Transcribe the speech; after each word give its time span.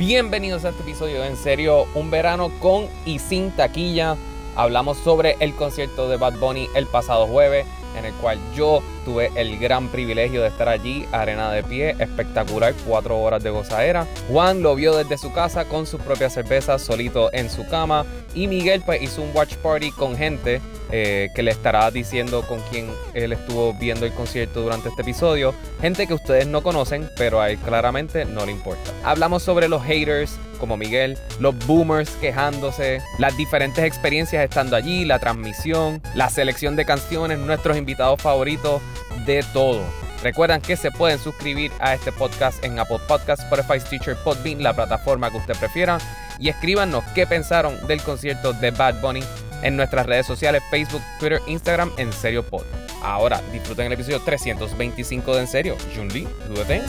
Bienvenidos 0.00 0.64
a 0.64 0.70
este 0.70 0.80
episodio 0.80 1.22
En 1.24 1.36
serio, 1.36 1.84
un 1.94 2.10
verano 2.10 2.50
con 2.58 2.86
y 3.04 3.18
sin 3.18 3.50
taquilla. 3.50 4.16
Hablamos 4.56 4.96
sobre 4.96 5.36
el 5.40 5.54
concierto 5.54 6.08
de 6.08 6.16
Bad 6.16 6.38
Bunny 6.38 6.68
el 6.74 6.86
pasado 6.86 7.26
jueves, 7.26 7.66
en 7.96 8.04
el 8.04 8.12
cual 8.14 8.38
yo 8.54 8.82
tuve 9.04 9.30
el 9.34 9.58
gran 9.58 9.88
privilegio 9.88 10.42
de 10.42 10.48
estar 10.48 10.68
allí, 10.68 11.06
arena 11.12 11.50
de 11.52 11.62
pie, 11.62 11.96
espectacular, 11.98 12.74
cuatro 12.86 13.18
horas 13.18 13.42
de 13.42 13.50
gozadera. 13.50 14.06
Juan 14.28 14.62
lo 14.62 14.74
vio 14.74 14.96
desde 14.96 15.18
su 15.18 15.32
casa 15.32 15.64
con 15.66 15.86
sus 15.86 16.00
propias 16.00 16.34
cervezas, 16.34 16.82
solito 16.82 17.32
en 17.32 17.50
su 17.50 17.66
cama, 17.66 18.04
y 18.34 18.46
Miguel 18.46 18.82
pues 18.84 19.02
hizo 19.02 19.22
un 19.22 19.30
watch 19.34 19.54
party 19.56 19.90
con 19.92 20.16
gente 20.16 20.60
eh, 20.92 21.28
que 21.34 21.42
le 21.42 21.50
estará 21.50 21.90
diciendo 21.90 22.42
con 22.42 22.60
quién 22.70 22.90
él 23.14 23.32
estuvo 23.32 23.72
viendo 23.74 24.06
el 24.06 24.12
concierto 24.12 24.60
durante 24.60 24.88
este 24.88 25.02
episodio. 25.02 25.54
Gente 25.80 26.06
que 26.06 26.14
ustedes 26.14 26.46
no 26.46 26.62
conocen, 26.62 27.08
pero 27.16 27.40
a 27.40 27.50
él 27.50 27.58
claramente 27.58 28.24
no 28.24 28.44
le 28.44 28.52
importa. 28.52 28.90
Hablamos 29.04 29.42
sobre 29.42 29.68
los 29.68 29.82
haters, 29.82 30.38
como 30.60 30.76
Miguel, 30.76 31.18
los 31.40 31.56
boomers 31.66 32.10
quejándose, 32.20 33.02
las 33.18 33.36
diferentes 33.36 33.84
experiencias 33.84 34.44
estando 34.44 34.76
allí, 34.76 35.04
la 35.04 35.18
transmisión, 35.18 36.00
la 36.14 36.30
selección 36.30 36.76
de 36.76 36.84
canciones, 36.84 37.38
nuestros 37.38 37.76
invitados 37.76 38.22
favoritos, 38.22 38.80
de 39.26 39.44
todo. 39.52 39.80
Recuerdan 40.22 40.60
que 40.60 40.76
se 40.76 40.90
pueden 40.90 41.18
suscribir 41.18 41.72
a 41.80 41.94
este 41.94 42.12
podcast 42.12 42.62
en 42.64 42.78
Apple 42.78 42.98
Podcasts, 43.08 43.44
Spotify, 43.44 43.80
Stitcher, 43.80 44.16
Podbean, 44.22 44.62
la 44.62 44.74
plataforma 44.74 45.30
que 45.30 45.38
usted 45.38 45.56
prefiera. 45.56 45.98
Y 46.38 46.48
escríbanos 46.48 47.04
qué 47.14 47.26
pensaron 47.26 47.86
del 47.86 48.02
concierto 48.02 48.52
de 48.52 48.70
Bad 48.70 49.00
Bunny 49.00 49.22
en 49.62 49.76
nuestras 49.76 50.06
redes 50.06 50.26
sociales, 50.26 50.62
Facebook, 50.70 51.02
Twitter, 51.18 51.40
Instagram, 51.46 51.90
En 51.96 52.12
Serio 52.12 52.42
Pod. 52.42 52.64
Ahora 53.02 53.40
disfruten 53.52 53.86
el 53.86 53.92
episodio 53.92 54.20
325 54.20 55.34
de 55.34 55.40
En 55.40 55.48
Serio. 55.48 55.76
Junli, 55.94 56.26
dúdate. 56.48 56.82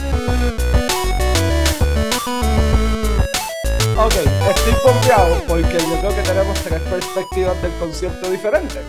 Ok, 4.04 4.14
estoy 4.16 4.74
pompeado 4.84 5.36
porque 5.48 5.78
yo 5.78 6.00
creo 6.00 6.16
que 6.16 6.22
tenemos 6.24 6.60
tres 6.64 6.82
perspectivas 6.82 7.62
del 7.62 7.72
concierto 7.74 8.32
diferentes. 8.32 8.80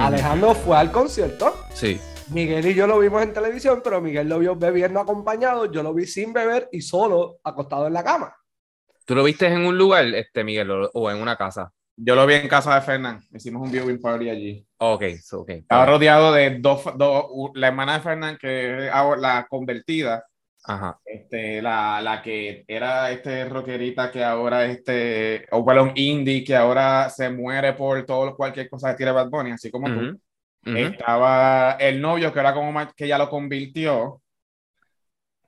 Alejandro 0.00 0.54
fue 0.54 0.78
al 0.78 0.90
concierto, 0.90 1.54
Sí. 1.74 2.00
Miguel 2.30 2.64
y 2.66 2.72
yo 2.74 2.86
lo 2.86 2.98
vimos 2.98 3.22
en 3.22 3.34
televisión, 3.34 3.82
pero 3.84 4.00
Miguel 4.00 4.28
lo 4.30 4.38
vio 4.38 4.56
bebiendo 4.56 5.00
acompañado, 5.00 5.70
yo 5.70 5.82
lo 5.82 5.92
vi 5.92 6.06
sin 6.06 6.32
beber 6.32 6.70
y 6.72 6.80
solo 6.80 7.38
acostado 7.44 7.86
en 7.86 7.92
la 7.92 8.02
cama. 8.02 8.34
¿Tú 9.04 9.14
lo 9.14 9.24
viste 9.24 9.46
en 9.46 9.66
un 9.66 9.76
lugar, 9.76 10.06
este 10.06 10.42
Miguel, 10.42 10.70
o, 10.70 10.90
o 10.94 11.10
en 11.10 11.20
una 11.20 11.36
casa? 11.36 11.70
Yo 11.94 12.14
lo 12.14 12.26
vi 12.26 12.34
en 12.34 12.48
casa 12.48 12.74
de 12.74 12.80
Fernán. 12.80 13.20
Hicimos 13.34 13.60
un 13.62 13.70
viewing 13.70 14.00
party 14.00 14.30
allí. 14.30 14.66
Ok, 14.78 15.02
so, 15.22 15.40
ok. 15.40 15.50
Estaba 15.50 15.84
rodeado 15.84 16.32
de 16.32 16.58
dos, 16.60 16.82
dos 16.96 17.26
la 17.54 17.68
hermana 17.68 17.94
de 17.94 18.00
Fernán, 18.00 18.38
que 18.40 18.86
es 18.86 18.90
ahora 18.92 19.20
la 19.20 19.46
convertida, 19.50 20.24
Ajá. 20.64 21.00
este, 21.04 21.60
la, 21.60 22.00
la 22.00 22.22
que 22.22 22.64
era 22.68 23.10
este 23.10 23.44
rockerita 23.46 24.10
que 24.12 24.22
ahora 24.22 24.64
este, 24.66 25.46
o 25.50 25.58
un 25.58 25.92
indie 25.96 26.44
que 26.44 26.54
ahora 26.54 27.10
se 27.10 27.30
muere 27.30 27.72
por 27.72 28.04
todo 28.06 28.36
cualquier 28.36 28.70
cosa 28.70 28.92
que 28.92 28.98
tire 28.98 29.10
Bad 29.10 29.28
Bunny, 29.28 29.52
así 29.52 29.70
como 29.70 29.88
tú. 29.88 30.00
Ujú, 30.00 30.20
ujú. 30.66 30.76
Estaba 30.76 31.72
el 31.80 32.00
novio 32.00 32.32
que 32.32 32.38
era 32.38 32.54
como 32.54 32.72
que 32.94 33.08
ya 33.08 33.18
lo 33.18 33.28
convirtió 33.28 34.22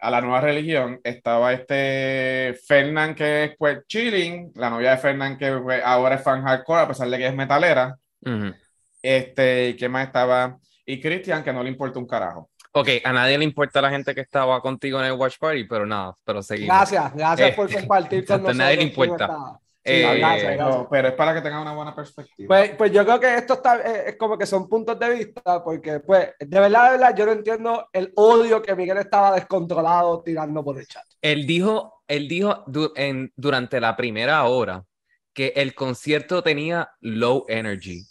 a 0.01 0.11
la 0.11 0.21
nueva 0.21 0.41
religión. 0.41 1.01
Estaba 1.03 1.53
este 1.53 2.59
Fernán 2.67 3.15
que 3.15 3.45
es 3.45 3.57
pues 3.57 3.87
chilling, 3.87 4.53
la 4.57 4.69
novia 4.69 4.91
de 4.91 4.99
Fernán 4.99 5.39
que 5.39 5.53
pues, 5.53 5.81
ahora 5.85 6.17
es 6.17 6.23
fan 6.23 6.43
hardcore 6.43 6.83
a 6.83 6.89
pesar 6.89 7.09
de 7.09 7.19
que 7.19 7.27
es 7.27 7.35
metalera. 7.35 7.97
Ujú. 8.23 8.53
Este, 9.01 9.77
¿qué 9.77 9.89
más 9.89 10.07
estaba? 10.07 10.59
Y 10.85 11.01
Cristian 11.01 11.45
que 11.45 11.53
no 11.53 11.63
le 11.63 11.71
importa 11.71 11.99
un 11.99 12.07
carajo. 12.07 12.51
Ok, 12.77 12.89
a 13.05 13.13
nadie 13.13 13.39
le 13.39 13.45
importa 13.45 13.81
la 13.81 13.91
gente 13.91 14.15
que 14.15 14.21
estaba 14.23 14.61
contigo 14.61 14.99
en 14.99 15.07
el 15.07 15.13
Watch 15.13 15.39
Party, 15.39 15.65
pero 15.65 15.87
nada, 15.87 16.17
pero 16.25 16.43
seguimos. 16.43 16.75
Gracias, 16.77 17.15
gracias 17.15 17.51
Eh, 17.51 17.53
por 17.55 17.73
compartir 17.73 18.25
con 18.27 18.37
exacto, 18.37 18.49
a 18.51 18.55
nosotros. 18.55 18.57
nadie 18.57 18.77
le 18.77 18.83
importa. 18.83 19.61
Eh, 19.87 20.03
Sí, 20.15 20.19
gracias, 20.19 20.53
pero, 20.53 20.65
gracias. 20.67 20.87
pero 20.91 21.09
es 21.09 21.15
para 21.15 21.35
que 21.35 21.41
tengan 21.43 21.61
una 21.61 21.73
buena 21.75 21.95
perspectiva. 21.95 22.49
Pues, 22.49 22.71
pues 22.77 22.91
yo 22.91 23.05
creo 23.05 23.21
que 23.21 23.35
esto 23.37 23.53
está, 23.55 23.77
eh, 23.81 24.05
es 24.09 24.17
como 24.17 24.37
que 24.39 24.47
son 24.47 24.67
puntos 24.69 24.99
de 24.99 25.11
vista, 25.11 25.63
porque 25.63 26.01
pues 26.01 26.31
de 26.41 26.59
verdad, 26.61 26.85
de 26.87 26.91
verdad, 26.99 27.15
yo 27.17 27.27
no 27.27 27.33
entiendo 27.33 27.89
el 27.93 28.11
odio 28.17 28.63
que 28.63 28.75
Miguel 28.75 28.97
estaba 28.99 29.35
descontrolado 29.35 30.23
tirando 30.23 30.65
por 30.65 30.79
el 30.79 30.87
chat. 30.89 31.05
Él 31.21 31.47
dijo, 31.47 32.03
él 32.09 32.27
dijo 32.29 32.65
du- 32.67 32.93
en, 32.97 33.31
durante 33.37 33.79
la 33.79 33.95
primera 33.95 34.43
hora 34.45 34.83
que 35.35 35.53
el 35.55 35.75
concierto 35.75 36.43
tenía 36.43 36.91
low 37.01 37.45
energy. 37.49 38.03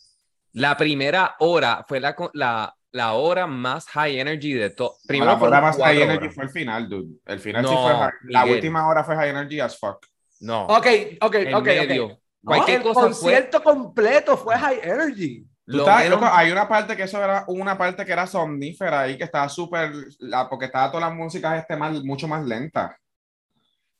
La 0.54 0.78
primera 0.78 1.36
hora 1.40 1.84
fue 1.88 2.00
la, 2.00 2.16
la, 2.34 2.76
la 2.94 3.14
hora 3.14 3.46
más 3.48 3.86
high 3.90 4.20
energy 4.20 4.54
de 4.54 4.70
todo. 4.70 4.96
Primero 5.06 5.31
la 5.34 5.38
hora 5.44 5.62
más 5.62 5.78
high 5.78 6.02
energy 6.02 6.24
horas. 6.26 6.36
fue 6.36 6.44
el 6.46 6.50
final, 6.50 6.88
dude. 6.90 7.18
El 7.26 7.40
final 7.40 7.66
sí 7.68 7.72
No, 7.74 7.84
fue 7.84 7.94
high. 7.94 8.12
La 8.30 8.42
Miguel. 8.44 8.56
última 8.56 8.88
hora 8.88 9.04
fue 9.04 9.16
high 9.16 9.30
energy 9.30 9.59
as 9.59 9.78
fuck. 9.78 10.06
No, 10.40 10.66
Ok, 10.68 10.88
ok, 11.22 11.36
en 11.36 11.56
ok. 11.56 11.66
medio. 11.66 12.06
ok. 12.06 12.20
Cualquier 12.44 12.78
el 12.78 12.84
cosa 12.84 13.00
fue 13.02 13.09
concierto 13.09 13.64
completo 13.64 14.38
fue 14.38 14.58
high 14.58 14.80
energy. 14.84 15.44
Tú 15.66 15.78
lo 15.78 15.84
estás- 15.88 16.04
menos- 16.04 16.20
hay 16.34 16.52
una 16.52 16.68
parte 16.68 16.96
que 16.98 17.04
eso 17.04 17.24
era 17.24 17.46
una 17.48 17.78
parte 17.78 18.06
que 18.06 18.12
era 18.12 18.28
somnífera 18.28 19.02
ahí, 19.02 19.18
que 19.18 19.24
estaba 19.24 19.48
súper, 19.50 19.92
la- 20.20 20.50
porque 20.50 20.66
estaba 20.66 20.92
todas 20.92 21.08
las 21.10 21.16
músicas 21.18 21.58
este 21.60 21.75
más, 21.78 22.04
mucho 22.04 22.28
más 22.28 22.46
lenta. 22.46 22.98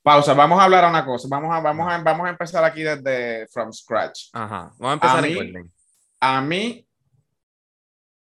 Pausa, 0.02 0.34
vamos 0.34 0.60
a 0.60 0.64
hablar 0.64 0.84
a 0.84 0.90
una 0.90 1.04
cosa, 1.04 1.26
vamos 1.30 1.54
a, 1.54 1.60
vamos 1.60 1.90
a, 1.90 1.96
vamos 1.98 2.26
a 2.26 2.30
empezar 2.30 2.62
aquí 2.62 2.82
desde 2.82 3.46
from 3.48 3.72
scratch. 3.72 4.28
Ajá, 4.34 4.70
vamos 4.78 4.90
a 4.90 4.92
empezar 4.92 5.18
A 5.18 5.22
mí-. 5.22 5.70
A 6.20 6.40
mí 6.42 6.83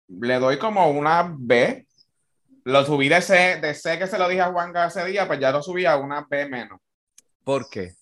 le 0.07 0.39
doy 0.39 0.57
como 0.57 0.89
una 0.89 1.33
B. 1.37 1.85
Lo 2.63 2.85
subí 2.85 3.07
de 3.07 3.21
C, 3.21 3.59
de 3.61 3.73
C 3.73 3.97
que 3.97 4.07
se 4.07 4.17
lo 4.17 4.27
dije 4.27 4.41
a 4.41 4.51
Juan 4.51 4.75
ese 4.75 5.05
día, 5.05 5.25
pues 5.25 5.39
ya 5.39 5.51
lo 5.51 5.61
subí 5.61 5.85
a 5.85 5.97
una 5.97 6.25
B 6.29 6.49
menos. 6.49 6.79
¿Por 7.43 7.69
qué? 7.69 7.93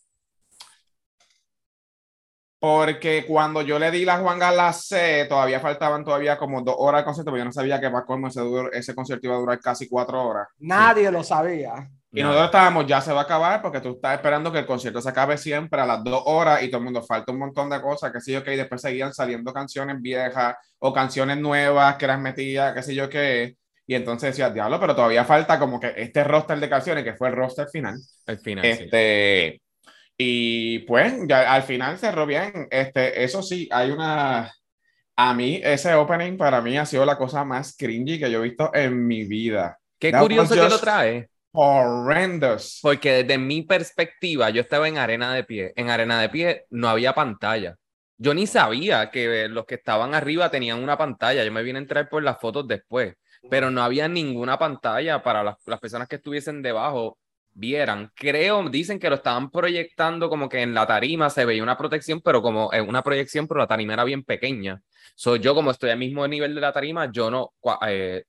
Porque 2.60 3.26
cuando 3.28 3.62
yo 3.62 3.78
le 3.78 3.92
di 3.92 4.06
la 4.06 4.18
Juanga 4.18 4.52
la 4.52 4.74
C, 4.74 5.28
todavía 5.30 5.60
faltaban 5.60 6.04
todavía 6.04 6.36
como 6.36 6.64
dos 6.64 6.76
horas 6.80 7.02
de 7.02 7.06
concierto, 7.06 7.30
porque 7.30 7.42
yo 7.42 7.46
no 7.46 7.52
sabía 7.52 7.80
que 7.80 7.92
para 7.92 8.06
colmo 8.06 8.28
ese, 8.28 8.42
ese 8.74 8.96
concierto 8.96 9.28
iba 9.28 9.36
a 9.36 9.40
durar 9.40 9.60
casi 9.60 9.88
cuatro 9.88 10.28
horas. 10.28 10.48
Nadie 10.58 11.12
lo 11.12 11.24
sabía. 11.24 11.88
Y 12.16 12.24
nosotros 12.24 12.46
estábamos, 12.46 12.88
ya 12.88 13.02
se 13.02 13.12
va 13.12 13.22
a 13.22 13.24
acabar, 13.24 13.62
porque 13.62 13.82
tú 13.82 13.96
estás 13.96 14.16
esperando 14.16 14.50
que 14.52 14.60
el 14.60 14.66
concierto 14.66 15.02
se 15.02 15.10
acabe 15.10 15.38
siempre 15.38 15.82
a 15.82 15.86
las 15.86 16.02
dos 16.02 16.24
horas 16.26 16.64
y 16.64 16.70
todo 16.70 16.78
el 16.78 16.86
mundo 16.86 17.04
falta 17.04 17.34
un 17.34 17.40
montón 17.40 17.70
de 17.70 17.82
cosas, 17.82 18.12
que 18.14 18.22
sé 18.22 18.32
yo 18.32 18.44
que 18.44 18.54
y 18.54 18.58
después 18.58 18.82
seguían 18.82 19.14
saliendo 19.14 19.52
canciones 19.52 20.02
viejas 20.02 20.56
o 20.80 20.94
canciones 20.94 21.38
nuevas 21.38 21.98
que 21.98 22.08
las 22.08 22.20
metía, 22.20 22.74
qué 22.74 22.82
sé 22.84 22.96
yo 22.96 23.10
qué. 23.10 23.58
Y 23.86 23.96
entonces 23.96 24.30
decía, 24.30 24.50
diablo, 24.50 24.80
pero 24.80 24.96
todavía 24.96 25.26
falta 25.26 25.60
como 25.60 25.80
que 25.80 25.94
este 25.98 26.24
roster 26.24 26.60
de 26.60 26.70
canciones, 26.70 27.04
que 27.04 27.16
fue 27.16 27.28
el 27.28 27.36
roster 27.36 27.68
final. 27.68 27.96
Al 28.26 28.40
final, 28.40 28.64
sí. 28.64 28.84
Este, 28.84 29.62
y 30.18 30.80
pues 30.80 31.14
ya 31.28 31.54
al 31.54 31.64
final 31.64 31.98
cerró 31.98 32.26
bien. 32.26 32.68
Este, 32.72 33.24
eso 33.24 33.44
sí, 33.44 33.68
hay 33.72 33.92
una. 33.92 34.52
A 35.18 35.34
mí, 35.34 35.62
ese 35.64 35.94
opening 35.94 36.38
para 36.38 36.62
mí 36.62 36.78
ha 36.78 36.86
sido 36.86 37.06
la 37.06 37.18
cosa 37.18 37.44
más 37.44 37.76
cringy 37.78 38.20
que 38.20 38.32
yo 38.32 38.40
he 38.40 38.50
visto 38.50 38.72
en 38.74 39.06
mi 39.06 39.26
vida. 39.26 39.78
Qué 40.00 40.12
that 40.12 40.22
curioso 40.22 40.56
que 40.56 40.70
lo 40.70 40.80
trae. 40.80 41.30
Horrendous. 41.56 42.80
Porque 42.82 43.24
desde 43.24 43.38
mi 43.38 43.62
perspectiva, 43.62 44.50
yo 44.50 44.62
estaba 44.62 44.88
en 44.88 44.98
arena 44.98 45.34
de 45.34 45.44
pie. 45.44 45.74
En 45.76 45.90
arena 45.90 46.20
de 46.20 46.30
pie 46.30 46.66
no 46.70 46.90
había 46.90 47.14
pantalla. 47.14 47.78
Yo 48.18 48.34
ni 48.34 48.46
sabía 48.46 49.10
que 49.10 49.48
los 49.48 49.66
que 49.66 49.76
estaban 49.76 50.14
arriba 50.14 50.52
tenían 50.52 50.84
una 50.84 50.98
pantalla. 50.98 51.44
Yo 51.44 51.52
me 51.52 51.64
vine 51.64 51.80
a 51.80 51.82
entrar 51.82 52.10
por 52.10 52.24
las 52.24 52.40
fotos 52.40 52.68
después. 52.68 53.16
Pero 53.50 53.72
no 53.72 53.84
había 53.84 54.08
ninguna 54.08 54.58
pantalla 54.60 55.24
para 55.24 55.44
las, 55.44 55.56
personas 55.80 56.08
que 56.08 56.18
estuviesen 56.18 56.62
debajo 56.62 57.20
vieran. 57.52 58.12
Creo, 58.16 58.68
dicen 58.70 59.00
que 59.00 59.10
lo 59.10 59.16
estaban 59.16 59.50
proyectando 59.50 60.30
como 60.30 60.50
que 60.50 60.62
en 60.62 60.74
la 60.74 60.86
tarima 60.86 61.30
se 61.30 61.46
veía 61.46 61.64
una 61.64 61.78
protección, 61.78 62.22
pero 62.22 62.42
como 62.42 62.70
una 62.88 63.02
proyección, 63.02 63.48
pero 63.48 63.60
la 63.60 63.68
tarima 63.68 63.94
era 63.94 64.04
bien 64.04 64.24
pequeña. 64.24 64.82
So, 65.16 65.38
yo 65.38 65.56
como 65.56 65.72
estoy 65.72 65.92
al 65.92 66.00
mismo 66.00 66.28
nivel 66.28 66.54
de 66.56 66.62
la 66.62 66.74
tarima, 66.74 67.10
yo 67.12 67.32
no, 67.32 67.54
eh, 67.88 68.24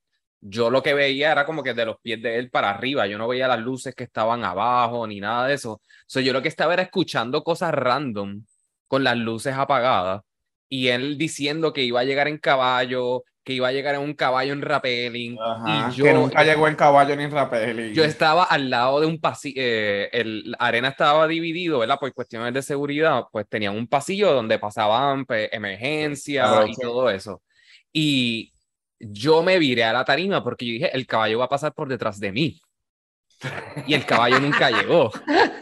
yo 0.49 0.71
lo 0.71 0.83
que 0.83 0.95
veía 0.95 1.33
era 1.33 1.45
como 1.47 1.63
que 1.63 1.75
de 1.75 1.85
los 1.87 1.97
pies 2.01 2.23
de 2.23 2.39
él 2.39 2.51
para 2.51 2.71
arriba, 2.71 3.07
yo 3.07 3.19
no 3.19 3.27
veía 3.29 3.49
las 3.49 3.59
luces 3.61 3.95
que 3.95 4.05
estaban 4.05 4.45
abajo 4.45 5.07
ni 5.07 5.21
nada 5.21 5.47
de 5.49 5.55
eso. 5.55 5.81
So, 6.07 6.21
yo 6.21 6.33
lo 6.33 6.43
que 6.43 6.49
estaba 6.49 6.73
era 6.75 6.83
escuchando 6.83 7.43
cosas 7.43 7.73
random 7.73 8.45
con 8.89 9.03
las 9.05 9.17
luces 9.17 9.55
apagadas 9.55 10.23
y 10.69 10.89
él 10.89 11.19
diciendo 11.19 11.73
que 11.73 11.83
iba 11.83 12.01
a 12.01 12.05
llegar 12.05 12.29
en 12.29 12.39
caballo, 12.39 13.25
que 13.45 13.53
iba 13.55 13.69
a 13.69 13.73
llegar 13.73 13.95
en 13.97 14.01
un 14.03 14.15
caballo 14.15 14.53
en 14.53 14.63
rappelling 14.63 15.37
Ajá, 15.41 15.89
y 15.91 15.95
yo 15.97 16.05
que 16.05 16.13
nunca 16.15 16.43
llegó 16.45 16.67
en 16.69 16.75
caballo 16.77 17.15
ni 17.17 17.25
en 17.25 17.31
rapel. 17.31 17.93
yo 17.93 18.05
estaba 18.05 18.45
al 18.45 18.71
lado 18.71 19.01
de 19.01 19.07
un 19.07 19.21
pasillo, 19.21 19.61
el 19.63 20.51
la 20.51 20.57
arena 20.59 20.89
estaba 20.89 21.27
dividido, 21.29 21.79
¿verdad? 21.81 21.99
Por 21.99 22.13
cuestiones 22.13 22.53
de 22.55 22.63
seguridad, 22.63 23.25
pues 23.33 23.49
tenían 23.49 23.77
un 23.77 23.87
pasillo 23.87 24.33
donde 24.33 24.59
pasaban 24.59 25.25
pues, 25.25 25.49
emergencias 25.53 26.49
Claro, 26.49 26.67
y 26.67 26.75
sí. 26.75 26.81
todo 26.83 27.11
eso. 27.11 27.43
Y 27.93 28.53
yo 28.99 29.43
me 29.43 29.59
viré 29.59 29.85
a 29.85 29.93
la 29.93 30.05
tarima 30.05 30.43
porque 30.43 30.67
yo 30.67 30.73
dije, 30.73 30.97
el 30.97 31.07
caballo 31.07 31.39
va 31.39 31.47
a 31.47 31.49
pasar 31.51 31.73
por 31.73 31.89
detrás 31.89 32.19
de 32.21 32.33
mí. 32.33 32.61
Y 33.87 33.95
el 33.95 34.07
caballo 34.07 34.41
nunca 34.41 34.71
llegó. 34.71 35.11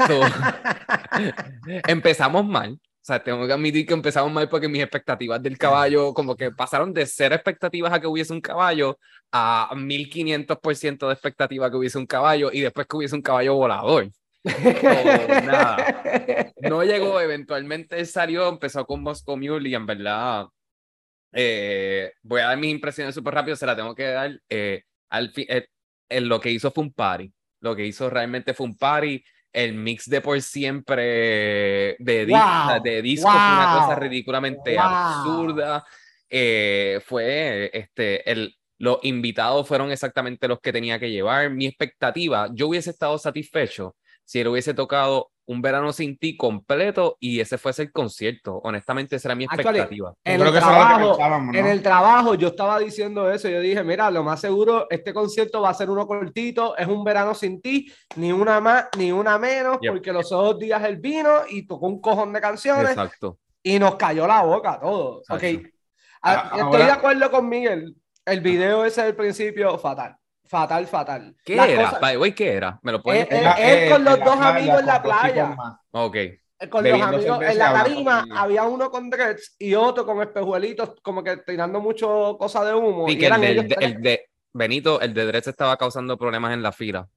So, 0.07 0.21
empezamos 1.89 2.47
mal. 2.47 2.73
O 2.73 3.07
sea, 3.07 3.23
tengo 3.23 3.47
que 3.47 3.53
admitir 3.53 3.85
que 3.87 3.93
empezamos 3.93 4.33
mal 4.33 4.49
porque 4.49 4.67
mis 4.67 4.83
expectativas 4.83 5.43
del 5.43 5.59
caballo, 5.59 6.15
como 6.15 6.37
que 6.37 6.51
pasaron 6.53 6.95
de 6.95 7.05
cero 7.05 7.35
expectativas 7.35 7.93
a 7.93 8.01
que 8.01 8.07
hubiese 8.07 8.33
un 8.33 8.41
caballo 8.41 8.99
a 9.31 9.71
1500% 9.75 11.07
de 11.09 11.13
expectativa 11.13 11.71
que 11.71 11.77
hubiese 11.77 11.99
un 11.99 12.07
caballo 12.07 12.51
y 12.51 12.61
después 12.61 12.87
que 12.87 12.97
hubiese 12.97 13.15
un 13.15 13.23
caballo 13.23 13.57
volador. 13.57 14.09
nada. 14.45 16.03
No 16.63 16.83
llegó, 16.83 17.21
eventualmente 17.21 18.03
salió, 18.07 18.49
empezó 18.49 18.87
con 18.87 19.03
Moscow 19.03 19.37
Mule 19.37 19.69
y 19.69 19.75
en 19.75 19.85
verdad 19.85 20.47
eh, 21.35 22.13
voy 22.23 22.41
a 22.41 22.47
dar 22.49 22.59
mis 22.59 22.71
impresiones 22.71 23.15
súper 23.15 23.35
rápido, 23.35 23.57
se 23.57 23.67
la 23.67 23.77
tengo 23.77 23.95
que 23.95 24.05
dar. 24.05 24.41
Eh, 24.49 24.83
al 25.11 25.31
fin, 25.31 25.47
eh, 25.49 25.67
lo 26.21 26.41
que 26.41 26.51
hizo 26.51 26.71
fue 26.71 26.85
un 26.85 26.93
party. 26.93 27.33
Lo 27.61 27.75
que 27.75 27.87
hizo 27.87 28.09
realmente 28.09 28.55
fue 28.55 28.67
un 28.67 28.77
party. 28.77 29.23
El 29.53 29.75
mix 29.75 30.09
de 30.09 30.21
por 30.21 30.41
siempre 30.43 31.97
de, 31.99 32.27
Wow, 32.29 32.83
de 32.83 33.03
disco 33.03 33.31
fue 33.31 33.39
una 33.39 33.77
cosa 33.79 33.95
wow, 33.95 34.03
ridículamente 34.03 34.75
wow. 34.75 34.83
absurda. 34.83 35.85
Eh, 36.29 37.01
fue 37.05 37.71
este, 37.73 38.29
el, 38.31 38.57
los 38.79 38.99
invitados 39.03 39.69
fueron 39.69 39.93
exactamente 39.93 40.49
los 40.49 40.61
que 40.61 40.73
tenía 40.73 40.99
que 40.99 41.11
llevar. 41.11 41.51
Mi 41.51 41.67
expectativa, 41.67 42.49
yo 42.53 42.69
hubiese 42.69 42.91
estado 42.91 43.19
satisfecho 43.19 43.97
si 44.25 44.41
él 44.41 44.49
hubiese 44.49 44.75
tocado 44.75 45.31
un 45.47 45.61
verano 45.61 45.93
sin 45.93 46.17
ti 46.19 46.37
completo 46.37 47.17
y 47.21 47.41
ese 47.41 47.59
fuese 47.59 47.83
el 47.83 47.93
concierto. 47.93 48.61
Honestamente, 48.65 49.17
esa 49.17 49.29
era 49.29 49.35
mi 49.35 49.45
Actually, 49.45 49.79
expectativa. 49.81 50.15
En 50.25 50.41
el, 50.41 50.47
que 50.47 50.53
que 50.55 50.59
trabajo, 50.59 51.19
en 51.53 51.67
el 51.67 51.83
trabajo 51.83 52.35
yo 52.35 52.49
estaba 52.49 52.79
diciendo 52.79 53.31
eso. 53.31 53.49
Yo 53.49 53.61
dije, 53.61 53.85
mira, 53.85 54.11
lo 54.11 54.23
más 54.25 54.41
seguro, 54.41 54.87
este 54.91 55.13
concierto 55.13 55.61
va 55.61 55.71
a 55.71 55.75
ser 55.75 55.91
uno 55.91 56.07
cortito, 56.07 56.77
es 56.77 56.87
un 56.87 57.05
verano 57.05 57.35
sin 57.35 57.61
ti, 57.61 57.93
ni 58.17 58.33
una 58.33 58.61
más, 58.61 58.87
ni 58.97 59.13
una 59.13 59.39
menos, 59.39 59.79
Yep. 59.81 59.93
porque 59.93 60.13
los 60.13 60.33
otros 60.33 60.59
días 60.59 60.83
él 60.85 60.97
vino 60.97 61.41
y 61.49 61.67
tocó 61.67 61.87
un 61.87 62.01
cojón 62.01 62.33
de 62.33 62.41
canciones 62.41 62.91
Exacto. 62.91 63.39
y 63.63 63.79
nos 63.79 63.97
cayó 63.97 64.27
la 64.27 64.43
boca 64.43 64.73
a 64.73 64.81
todos. 64.81 65.29
Ok, 65.29 65.43
Exacto. 65.43 65.69
A- 66.23 66.33
Ah, 66.33 66.43
estoy 66.55 66.61
ahora- 66.63 66.87
de 66.87 66.93
acuerdo 66.93 67.31
con 67.31 67.49
Miguel. 67.49 67.95
El 68.25 68.41
video 68.41 68.83
ese 68.87 69.03
del 69.03 69.15
principio, 69.15 69.77
fatal. 69.79 70.17
Fatal, 70.55 70.87
fatal. 70.87 71.37
¿Qué 71.45 71.57
Las 71.57 71.69
era? 71.69 71.85
cosas- 71.87 72.01
By 72.01 72.13
the 72.13 72.19
way, 72.19 72.33
¿qué 72.33 72.53
era? 72.53 72.79
¿Me 72.83 72.93
lo 72.93 73.03
pueden 73.03 73.23
Eh, 73.23 73.29
Era, 73.41 73.53
él 73.55 73.91
con 73.91 74.05
los 74.05 74.19
dos 74.21 74.37
playa, 74.37 74.49
amigos 74.57 74.81
en 74.81 74.87
la 74.87 75.03
playa. 75.03 75.57
Ok. 75.91 76.15
Eh, 76.17 76.41
con 76.71 76.85
los 76.85 77.03
amigos 77.03 77.43
en 77.43 77.59
la 77.59 77.73
tarima 77.73 78.25
había 78.37 78.63
uno 78.63 78.89
con 78.89 79.11
dreads 79.11 79.57
y 79.59 79.75
otro 79.75 80.07
con 80.07 80.23
espejuelitos 80.23 80.95
como 81.03 81.25
que 81.25 81.39
tirando 81.39 81.81
mucho 81.81 82.37
cosa 82.39 82.65
de 82.65 82.73
humo 82.73 83.09
Y 83.09 83.15
y 83.15 83.19
que 83.19 83.27
el, 83.27 83.33
eran 83.33 83.43
ellos 83.45 83.69
de, 83.69 83.77
el 83.81 84.01
de 84.01 84.29
Benito, 84.53 85.01
el 85.01 85.13
de 85.13 85.27
Dress 85.27 85.49
estaba 85.49 85.77
causando 85.77 86.17
problemas 86.17 86.53
en 86.53 86.63
la 86.63 86.71
fila. 86.71 87.09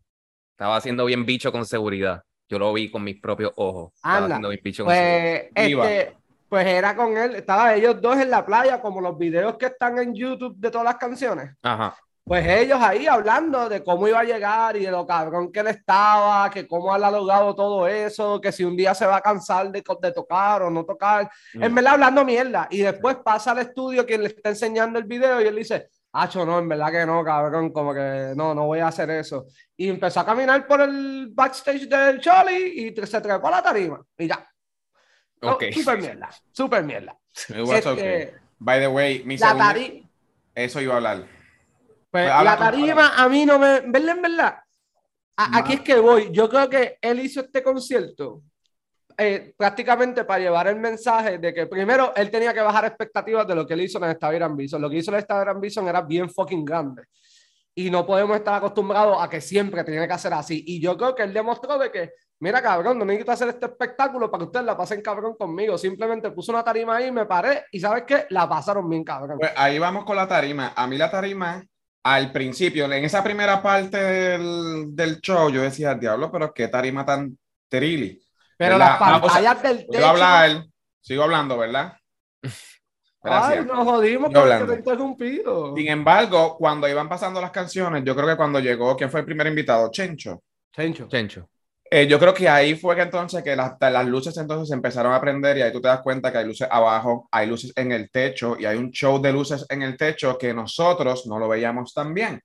Estaba 0.56 0.76
haciendo 0.78 1.06
bien 1.06 1.24
bicho 1.24 1.52
con 1.52 1.64
seguridad. 1.68 2.24
Yo 2.50 2.58
lo 2.58 2.74
vi 2.74 2.90
con 2.90 3.04
mis 3.04 3.22
propios 3.22 3.52
ojos. 3.58 3.94
Estaba 3.94 4.16
Anda, 4.16 4.28
haciendo 4.30 4.50
bien 4.50 4.62
bicho 4.64 4.84
con 4.84 4.94
seguridad. 4.96 5.42
pues 5.54 5.68
Viva. 5.68 5.92
este 5.92 6.18
pues 6.50 6.66
era 6.66 6.96
con 6.96 7.16
él 7.18 7.36
estaban 7.36 7.76
ellos 7.76 8.02
dos 8.02 8.18
en 8.18 8.32
la 8.32 8.44
playa 8.46 8.82
como 8.82 9.00
los 9.02 9.16
videos 9.18 9.58
que 9.58 9.66
están 9.68 10.00
en 10.00 10.16
YouTube 10.16 10.56
de 10.58 10.72
todas 10.72 10.86
las 10.86 10.96
canciones 10.96 11.52
Ajá. 11.62 11.96
Pues 12.28 12.46
ellos 12.46 12.80
ahí 12.82 13.08
hablando 13.08 13.70
de 13.70 13.84
cómo 13.84 14.08
iba 14.08 14.20
a 14.20 14.24
llegar 14.24 14.76
y 14.76 14.82
de 14.86 14.92
lo 14.92 15.06
cabrón 15.08 15.52
que 15.52 15.62
él 15.62 15.68
estaba 15.68 16.50
que 16.50 16.68
cómo 16.68 16.94
ha 16.94 17.00
logrado 17.00 17.56
todo 17.56 17.88
eso 17.88 18.42
que 18.42 18.52
si 18.52 18.64
un 18.66 18.76
día 18.76 18.94
se 18.94 19.06
va 19.06 19.18
a 19.18 19.22
cansar 19.22 19.72
de, 19.72 19.82
de 20.02 20.12
tocar 20.12 20.64
o 20.64 20.70
no 20.70 20.84
tocar 20.84 21.30
en 21.54 21.74
verdad 21.74 21.94
hablando 21.94 22.26
mierda. 22.26 22.68
Y 22.70 22.80
después 22.80 23.18
pasa 23.24 23.52
al 23.52 23.60
estudio 23.60 24.06
quien 24.06 24.22
le 24.24 24.28
está 24.28 24.50
enseñando 24.50 25.00
el 25.00 25.06
video 25.06 25.42
y 25.42 25.46
él 25.46 25.56
dice, 25.56 25.90
Acho, 26.14 26.46
no, 26.46 26.58
en 26.58 26.68
verdad 26.68 26.92
que 26.92 27.06
no, 27.06 27.24
cabrón, 27.24 27.72
como 27.72 27.94
que 27.94 28.34
no, 28.36 28.56
no 28.56 28.66
voy 28.66 28.80
a 28.80 28.88
hacer 28.88 29.10
eso. 29.12 29.46
Y 29.76 29.90
empezó 29.90 30.22
a 30.22 30.26
caminar 30.26 30.66
por 30.66 30.82
el 30.82 31.30
backstage 31.32 31.88
del 31.88 32.20
Choli 32.20 32.88
y 32.88 33.06
se 33.06 33.22
trepó 33.22 33.48
a 33.50 33.52
la 33.52 33.62
tarima 33.62 34.02
y 34.18 34.28
ya. 34.28 34.44
No, 35.42 35.52
Ok. 35.54 35.66
Super 35.74 36.00
mierda, 36.00 36.30
super 36.52 36.84
mierda. 36.84 37.16
It 37.50 37.58
was 37.60 37.78
Este, 37.78 37.90
okay. 37.90 38.30
By 38.58 38.80
the 38.80 38.88
way, 38.88 39.24
mi 39.26 39.38
La 39.38 39.50
segunda- 39.50 39.76
eso 40.56 40.82
iba 40.82 40.94
a 40.94 40.98
hablar. 40.98 41.37
Pues, 42.12 42.32
Pues 42.32 42.44
la 42.44 42.56
tú, 42.58 42.64
tarima 42.64 43.14
a 43.16 43.30
mí 43.30 43.46
no 43.46 43.60
me, 43.60 43.82
¿verdad? 43.82 44.16
En 44.16 44.22
verdad, 44.22 44.58
a- 45.38 45.58
aquí 45.58 45.74
es 45.74 45.82
que 45.82 45.96
voy. 46.00 46.30
Yo 46.32 46.50
creo 46.50 46.70
que 46.70 46.98
él 47.02 47.20
hizo 47.20 47.42
este 47.42 47.62
concierto 47.62 48.42
eh, 49.18 49.54
prácticamente 49.58 50.24
para 50.26 50.40
llevar 50.40 50.68
el 50.68 50.76
mensaje 50.76 51.40
de 51.40 51.52
que 51.54 51.66
primero 51.66 52.14
él 52.16 52.30
tenía 52.30 52.54
que 52.54 52.62
bajar 52.62 52.86
expectativas 52.86 53.48
de 53.48 53.56
lo 53.56 53.66
que 53.66 53.74
él 53.74 53.82
hizo 53.82 53.98
en 53.98 54.04
el 54.06 54.12
Estadio 54.12 54.48
Bison. 54.56 54.82
Lo 54.82 54.90
que 54.90 54.98
hizo 54.98 55.10
en 55.12 55.16
el 55.16 55.22
Estadio 55.22 55.60
Bison 55.60 55.88
era 55.88 56.02
bien 56.02 56.30
fucking 56.30 56.64
grande. 56.64 57.04
Y 57.74 57.90
no 57.92 58.06
podemos 58.06 58.36
estar 58.38 58.56
acostumbrados 58.56 59.18
a 59.22 59.30
que 59.30 59.40
siempre 59.42 59.84
tiene 59.84 60.08
que 60.08 60.14
hacer 60.14 60.34
así. 60.34 60.64
Y 60.68 60.80
yo 60.82 60.96
creo 60.98 61.14
que 61.16 61.24
él 61.24 61.34
demostró 61.34 61.78
de 61.78 61.92
que, 61.92 62.12
mira 62.40 62.62
cabrón, 62.62 62.98
no 62.98 63.06
necesito 63.06 63.32
hacer 63.32 63.50
este 63.50 63.66
espectáculo 63.68 64.30
para 64.32 64.40
que 64.42 64.46
ustedes 64.46 64.66
la 64.66 64.76
pasen 64.78 65.02
cabrón 65.02 65.36
conmigo. 65.36 65.78
Simplemente 65.78 66.32
puse 66.32 66.52
una 66.52 66.64
tarima 66.64 66.98
ahí, 66.98 67.12
me 67.12 67.26
paré 67.28 67.66
y 67.72 67.80
¿sabes 67.80 68.04
qué? 68.08 68.26
La 68.30 68.48
pasaron 68.50 68.88
bien 68.90 69.04
cabrón. 69.04 69.38
Pues 69.40 69.52
ahí 69.56 69.78
vamos 69.80 70.06
con 70.06 70.16
la 70.16 70.28
tarima. 70.28 70.74
A 70.76 70.88
mí 70.88 70.98
la 70.98 71.10
tarima, 71.12 71.64
al 72.16 72.32
principio, 72.32 72.86
en 72.86 73.04
esa 73.06 73.24
primera 73.24 73.62
parte 73.62 73.98
del, 73.98 74.96
del 74.96 75.22
show, 75.22 75.50
yo 75.50 75.62
decía, 75.62 75.96
diablo, 75.96 76.32
pero 76.32 76.54
qué 76.54 76.68
tarima 76.68 77.06
tan 77.06 77.38
trilly. 77.70 78.22
Pero 78.58 78.78
¿verdad? 78.78 78.78
las 78.78 78.98
Ah, 79.02 79.20
o 79.24 79.30
sea, 79.30 79.42
pantallas 79.42 79.62
del 79.64 79.90
techo... 79.90 80.08
hablar, 80.08 80.66
sigo 81.02 81.24
hablando, 81.24 81.58
¿verdad? 81.58 81.98
Gracias. 83.24 83.60
Ay, 83.60 83.66
nos 83.66 83.84
jodimos 83.86 84.32
Yo 84.32 84.42
con 84.42 84.48
el 84.48 84.56
que 84.56 84.66
hablando. 84.66 84.68
te 84.68 84.76
interrumpido. 84.76 85.76
Sin 85.76 85.88
embargo, 85.88 86.58
cuando 86.58 86.90
iban 86.90 87.08
pasando 87.08 87.40
las 87.40 87.52
canciones, 87.52 88.04
yo 88.04 88.16
creo 88.16 88.28
que 88.28 88.36
cuando 88.38 88.60
llegó, 88.60 88.96
¿quién 88.98 89.10
fue 89.12 89.22
el 89.22 89.26
primer 89.26 89.48
invitado? 89.48 89.90
Chencho. 89.92 90.44
Chencho. 90.72 91.08
Chencho. 91.08 91.50
Eh, 91.90 92.08
yo 92.08 92.20
creo 92.20 92.34
que 92.34 92.50
ahí 92.50 92.76
fue 92.76 92.96
que 92.96 93.04
entonces 93.04 93.44
que 93.44 93.56
las, 93.56 93.76
las 93.80 94.06
luces 94.06 94.36
entonces 94.38 94.74
empezaron 94.74 95.14
a 95.14 95.22
prender 95.22 95.58
y 95.58 95.62
ahí 95.62 95.72
tú 95.72 95.82
te 95.82 95.88
das 95.88 96.02
cuenta 96.02 96.32
que 96.32 96.40
hay 96.40 96.46
luces 96.46 96.68
abajo, 96.70 97.30
hay 97.32 97.48
luces 97.48 97.72
en 97.76 97.92
el 97.94 98.10
techo 98.12 98.58
y 98.60 98.66
hay 98.66 98.78
un 98.78 98.92
show 98.92 99.22
de 99.22 99.32
luces 99.32 99.66
en 99.70 99.82
el 99.84 99.96
techo 99.96 100.38
que 100.38 100.54
nosotros 100.54 101.26
no 101.28 101.40
lo 101.40 101.48
veíamos 101.48 101.94
tan 101.94 102.14
bien. 102.14 102.42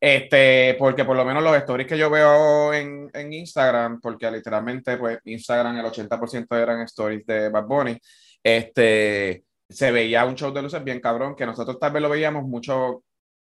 Este, 0.00 0.76
porque 0.78 1.04
por 1.04 1.14
lo 1.16 1.24
menos 1.26 1.42
los 1.42 1.54
stories 1.56 1.86
que 1.86 1.98
yo 1.98 2.08
veo 2.08 2.72
en, 2.72 3.10
en 3.12 3.32
Instagram, 3.32 4.00
porque 4.00 4.30
literalmente 4.30 4.96
pues 4.96 5.18
Instagram 5.24 5.76
el 5.78 5.84
80% 5.84 6.56
eran 6.56 6.80
stories 6.82 7.26
de 7.26 7.50
Bad 7.50 7.66
Bunny, 7.66 7.98
este, 8.42 9.44
se 9.68 9.92
veía 9.92 10.24
un 10.24 10.34
show 10.34 10.52
de 10.52 10.62
luces 10.62 10.82
bien 10.82 11.00
cabrón 11.00 11.36
que 11.36 11.46
nosotros 11.46 11.78
tal 11.78 11.92
vez 11.92 12.02
lo 12.02 12.08
veíamos 12.08 12.44
mucho 12.44 13.04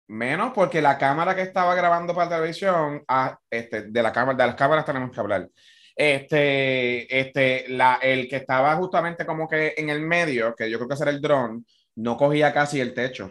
menos 0.08 0.52
porque 0.54 0.80
la 0.82 0.98
cámara 0.98 1.34
que 1.34 1.42
estaba 1.42 1.74
grabando 1.74 2.14
para 2.14 2.30
la 2.30 2.36
televisión, 2.36 3.02
ah, 3.08 3.38
este, 3.50 3.82
de, 3.90 4.02
la 4.02 4.12
cámara, 4.12 4.36
de 4.38 4.46
las 4.46 4.54
cámaras 4.56 4.84
tenemos 4.84 5.10
que 5.10 5.20
hablar. 5.20 5.48
Este, 5.94 7.20
este, 7.20 7.64
la, 7.68 7.94
el 8.02 8.28
que 8.28 8.36
estaba 8.36 8.74
justamente 8.76 9.24
como 9.24 9.48
que 9.48 9.74
en 9.76 9.88
el 9.90 10.00
medio, 10.00 10.54
que 10.54 10.70
yo 10.70 10.78
creo 10.78 10.88
que 10.88 11.02
era 11.02 11.10
el 11.10 11.20
dron, 11.20 11.64
no 11.96 12.16
cogía 12.16 12.52
casi 12.52 12.80
el 12.80 12.92
techo. 12.94 13.30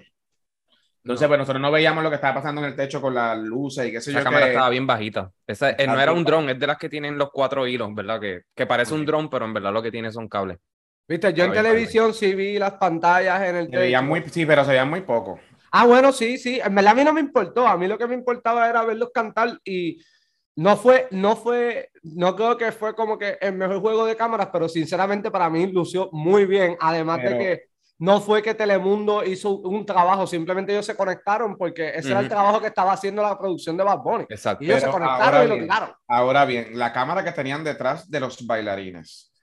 Entonces, 1.04 1.28
pues 1.28 1.38
nosotros 1.38 1.62
no 1.62 1.72
veíamos 1.72 2.04
lo 2.04 2.10
que 2.10 2.16
estaba 2.16 2.34
pasando 2.34 2.62
en 2.62 2.68
el 2.70 2.76
techo 2.76 3.00
con 3.00 3.14
las 3.14 3.38
luces 3.38 3.88
y 3.88 3.92
qué 3.92 4.02
sé 4.02 4.10
Esa 4.10 4.20
yo. 4.20 4.24
cámara 4.26 4.48
que- 4.48 4.54
estaba 4.54 4.70
bien 4.70 4.88
bajita. 4.88 5.32
Esa, 5.46 5.70
eh, 5.70 5.86
no 5.86 6.02
era 6.02 6.12
un 6.12 6.26
dron, 6.26 6.50
es 6.50 6.60
de 6.60 6.66
las 6.66 6.78
que 6.80 6.90
tienen 6.90 7.16
los 7.16 7.30
cuatro 7.32 7.68
hilos, 7.68 7.94
¿verdad? 7.94 8.20
Que, 8.20 8.42
que 8.56 8.66
parece 8.66 8.96
un 8.96 9.02
Ok. 9.02 9.08
dron, 9.08 9.30
pero 9.30 9.46
en 9.46 9.54
verdad 9.54 9.72
lo 9.72 9.84
que 9.84 9.92
tiene 9.92 10.12
son 10.12 10.28
cables. 10.28 10.58
Viste, 11.08 11.32
yo 11.34 11.44
en 11.44 11.54
televisión 11.54 12.12
sí 12.16 12.34
vi 12.34 12.58
las 12.58 12.74
pantallas 12.74 13.40
en 13.48 13.56
el 13.56 13.70
Se 13.70 13.78
veían 13.78 14.06
techo. 14.06 14.10
muy, 14.10 14.24
sí, 14.32 14.46
pero 14.48 14.64
se 14.64 14.72
veían 14.72 14.90
muy 14.90 15.02
poco. 15.02 15.40
Ah, 15.78 15.86
bueno, 15.86 16.14
sí, 16.14 16.38
sí. 16.38 16.58
En 16.64 16.74
verdad 16.74 16.94
a 16.94 16.96
mí 16.96 17.04
no 17.04 17.12
me 17.12 17.20
importó. 17.20 17.68
A 17.68 17.76
mí 17.76 17.86
lo 17.86 17.98
que 17.98 18.08
me 18.08 18.14
importaba 18.16 18.70
era 18.70 18.86
verlos 18.86 19.10
cantar 19.14 19.60
y 19.66 20.00
no 20.56 20.78
fue, 20.78 21.10
no 21.12 21.36
fue, 21.36 21.90
no 22.04 22.34
creo 22.34 22.56
que 22.56 22.72
fue 22.72 22.96
como 22.96 23.18
que 23.18 23.38
el 23.42 23.56
mejor 23.56 23.82
juego 23.82 24.06
de 24.06 24.16
cámaras, 24.16 24.48
pero 24.54 24.70
sinceramente 24.70 25.30
para 25.30 25.50
mí 25.50 25.68
lució 25.68 26.08
muy 26.14 26.46
bien. 26.46 26.78
Además 26.80 27.20
Pero- 27.22 27.32
de 27.32 27.44
que 27.44 27.64
no 27.98 28.22
fue 28.22 28.42
que 28.42 28.54
Telemundo 28.54 29.26
hizo 29.26 29.58
un 29.58 29.86
trabajo, 29.86 30.26
simplemente 30.26 30.72
ellos 30.72 30.86
se 30.86 30.96
conectaron 30.96 31.58
porque 31.58 31.90
ese 31.90 32.12
era 32.12 32.22
el 32.22 32.30
trabajo 32.30 32.62
que 32.62 32.68
estaba 32.68 32.94
haciendo 32.94 33.22
la 33.22 33.38
producción 33.38 33.76
de 33.76 33.84
Bad 33.84 34.00
Bunny. 34.00 34.26
Exacto. 34.30 34.64
Y 34.64 34.68
ellos 34.68 34.80
se 34.80 34.86
Pero 34.88 34.94
conectaron 34.94 35.24
ahora 35.26 35.44
y 35.44 35.48
lo 35.48 35.56
tiraron. 35.56 35.90
Ahora 36.08 36.46
bien, 36.46 36.80
la 36.80 36.94
cámara 36.94 37.22
que 37.22 37.34
tenían 37.34 37.66
detrás 37.66 38.10
de 38.10 38.20
los 38.22 38.48
bailarines, 38.48 39.34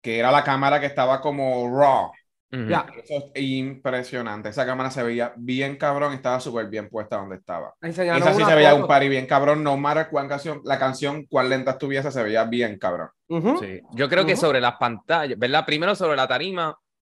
que 0.00 0.18
era 0.18 0.30
la 0.30 0.42
cámara 0.42 0.80
que 0.80 0.86
estaba 0.86 1.20
como 1.20 1.68
raw. 1.78 2.10
Ya. 2.52 2.86
Eso 3.02 3.30
es 3.32 3.42
impresionante. 3.42 4.50
Esa 4.50 4.66
cámara 4.66 4.90
se 4.90 5.02
veía 5.02 5.32
bien 5.36 5.76
cabrón 5.76 6.12
estaba 6.12 6.38
súper 6.38 6.66
bien 6.68 6.90
puesta 6.90 7.16
donde 7.16 7.36
estaba. 7.36 7.74
Enseñaron 7.80 8.20
Esa 8.20 8.34
sí 8.34 8.44
se 8.44 8.54
veía 8.54 8.72
foto. 8.72 8.82
un 8.82 8.88
party 8.88 9.08
bien 9.08 9.26
cabrón, 9.26 9.64
no 9.64 9.76
matter 9.78 10.08
cuán 10.10 10.28
canción, 10.28 10.60
la 10.64 10.78
canción, 10.78 11.24
cuán 11.26 11.48
lenta 11.48 11.72
estuviese, 11.72 12.10
se 12.12 12.22
veía 12.22 12.44
bien 12.44 12.78
cabrón. 12.78 13.08
Ujú. 13.28 13.56
Sí. 13.58 13.80
Yo 13.92 14.08
creo 14.08 14.26
que 14.26 14.32
Ujú. 14.34 14.40
sobre 14.42 14.60
las 14.60 14.74
pantallas, 14.76 15.38
¿verdad? 15.38 15.64
Primero 15.64 15.94
sobre 15.94 16.16
la 16.16 16.28
tarima, 16.28 16.76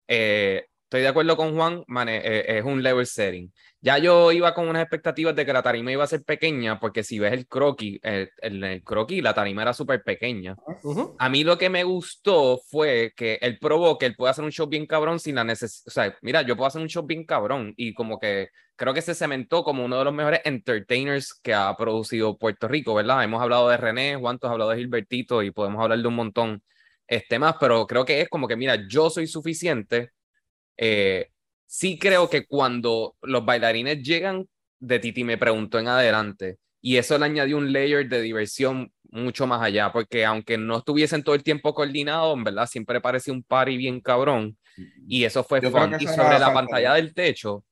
eh, 0.08 0.66
estoy 0.94 1.02
de 1.02 1.08
acuerdo 1.08 1.36
con 1.36 1.56
Juan, 1.56 1.82
mane- 1.88 2.20
eh, 2.24 2.58
es 2.58 2.64
un 2.64 2.80
level 2.80 3.04
setting. 3.04 3.52
Ya 3.80 3.98
yo 3.98 4.30
iba 4.30 4.54
con 4.54 4.68
unas 4.68 4.82
expectativas 4.82 5.34
de 5.34 5.44
que 5.44 5.52
la 5.52 5.60
tarima 5.60 5.90
iba 5.90 6.04
a 6.04 6.06
ser 6.06 6.22
pequeña, 6.22 6.78
porque 6.78 7.02
si 7.02 7.18
ves 7.18 7.32
el 7.32 7.48
croquis, 7.48 7.98
eh, 8.04 8.28
el, 8.40 8.62
el 8.62 8.84
croquis, 8.84 9.20
la 9.20 9.34
tarima 9.34 9.62
era 9.62 9.72
súper 9.72 10.04
pequeña. 10.04 10.54
Ujú. 10.84 11.16
A 11.18 11.28
mí 11.28 11.42
lo 11.42 11.58
que 11.58 11.68
me 11.68 11.82
gustó 11.82 12.60
fue 12.70 13.12
que 13.16 13.40
él 13.42 13.58
probó 13.58 13.98
que 13.98 14.06
él 14.06 14.14
puede 14.14 14.30
hacer 14.30 14.44
un 14.44 14.52
show 14.52 14.68
bien 14.68 14.86
cabrón 14.86 15.18
sin 15.18 15.34
la 15.34 15.42
necesidad. 15.42 15.88
O 15.88 15.90
sea, 15.90 16.16
mira, 16.22 16.42
yo 16.42 16.54
puedo 16.56 16.68
hacer 16.68 16.80
un 16.80 16.88
show 16.88 17.04
bien 17.04 17.26
cabrón 17.26 17.74
y 17.76 17.92
como 17.92 18.20
que 18.20 18.50
creo 18.76 18.94
que 18.94 19.02
se 19.02 19.16
cementó 19.16 19.64
como 19.64 19.84
uno 19.84 19.98
de 19.98 20.04
los 20.04 20.14
mejores 20.14 20.42
entertainers 20.44 21.34
que 21.42 21.54
ha 21.54 21.76
producido 21.76 22.38
Puerto 22.38 22.68
Rico, 22.68 22.94
¿verdad? 22.94 23.24
Hemos 23.24 23.42
hablado 23.42 23.68
de 23.68 23.76
René, 23.78 24.14
Juan, 24.14 24.38
tú 24.38 24.46
has 24.46 24.52
hablado 24.52 24.70
de 24.70 24.76
Gilbertito 24.76 25.42
y 25.42 25.50
podemos 25.50 25.82
hablar 25.82 25.98
de 25.98 26.06
un 26.06 26.14
montón 26.14 26.62
este 27.08 27.40
más, 27.40 27.56
pero 27.58 27.84
creo 27.88 28.04
que 28.04 28.20
es 28.20 28.28
como 28.28 28.46
que, 28.46 28.54
mira, 28.56 28.78
yo 28.88 29.10
soy 29.10 29.26
suficiente. 29.26 30.10
Eh, 30.76 31.30
sí 31.66 31.98
creo 31.98 32.28
que 32.28 32.46
cuando 32.46 33.16
los 33.22 33.44
bailarines 33.44 34.02
llegan 34.02 34.46
de 34.78 34.98
Titi 34.98 35.24
me 35.24 35.38
preguntó 35.38 35.78
en 35.78 35.88
adelante, 35.88 36.58
Y 36.80 36.98
eso 36.98 37.16
le 37.18 37.24
añadió 37.24 37.56
un 37.56 37.72
layer 37.72 38.06
de 38.08 38.20
diversión 38.20 38.92
mucho 39.10 39.46
más 39.46 39.62
allá, 39.62 39.90
porque 39.92 40.24
aunque 40.24 40.58
no 40.58 40.78
estuviesen 40.78 41.22
todo 41.24 41.34
el 41.34 41.42
tiempo 41.42 41.72
coordinados, 41.72 42.36
en 42.36 42.44
verdad, 42.44 42.66
siempre 42.66 43.00
parecía 43.00 43.32
un 43.32 43.42
party 43.42 43.76
bien 43.78 44.00
cabrón. 44.00 44.58
Y 45.08 45.24
eso 45.24 45.42
fue 45.44 45.62
fun. 45.62 45.96
Y 45.98 46.06
sobre 46.06 46.38
la 46.38 46.52
pantalla 46.52 46.94
del 46.94 47.14
techo, 47.14 47.64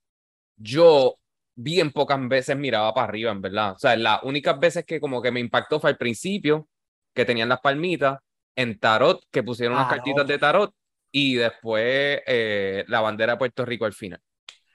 yo 0.57 1.17
bien 1.55 1.91
pocas 1.91 2.19
veces 2.29 2.57
miraba 2.57 2.95
para 2.95 3.09
arriba, 3.09 3.33
en 3.33 3.43
verdad. 3.43 3.73
O 3.73 3.79
sea, 3.79 3.97
las 3.97 4.23
únicas 4.23 4.59
veces 4.59 4.85
que 4.87 5.01
como 5.01 5.21
que 5.21 5.31
me 5.31 5.41
impactó 5.41 5.79
fue 5.81 5.91
al 5.91 5.99
principio, 5.99 6.69
que 7.15 7.25
tenían 7.25 7.49
las 7.51 7.61
palmitas, 7.61 8.19
en 8.57 8.79
tarot, 8.79 9.23
que 9.31 9.43
pusieron 9.43 9.75
unas 9.77 9.89
Tarot. 9.89 9.99
cartitas 10.05 10.27
de 10.27 10.39
tarot, 10.39 10.75
y 11.13 11.35
después 11.35 12.21
eh, 12.27 12.85
la 12.89 13.01
bandera 13.01 13.33
de 13.35 13.39
Puerto 13.39 13.65
Rico 13.65 13.85
al 13.85 13.93
final. 13.93 14.21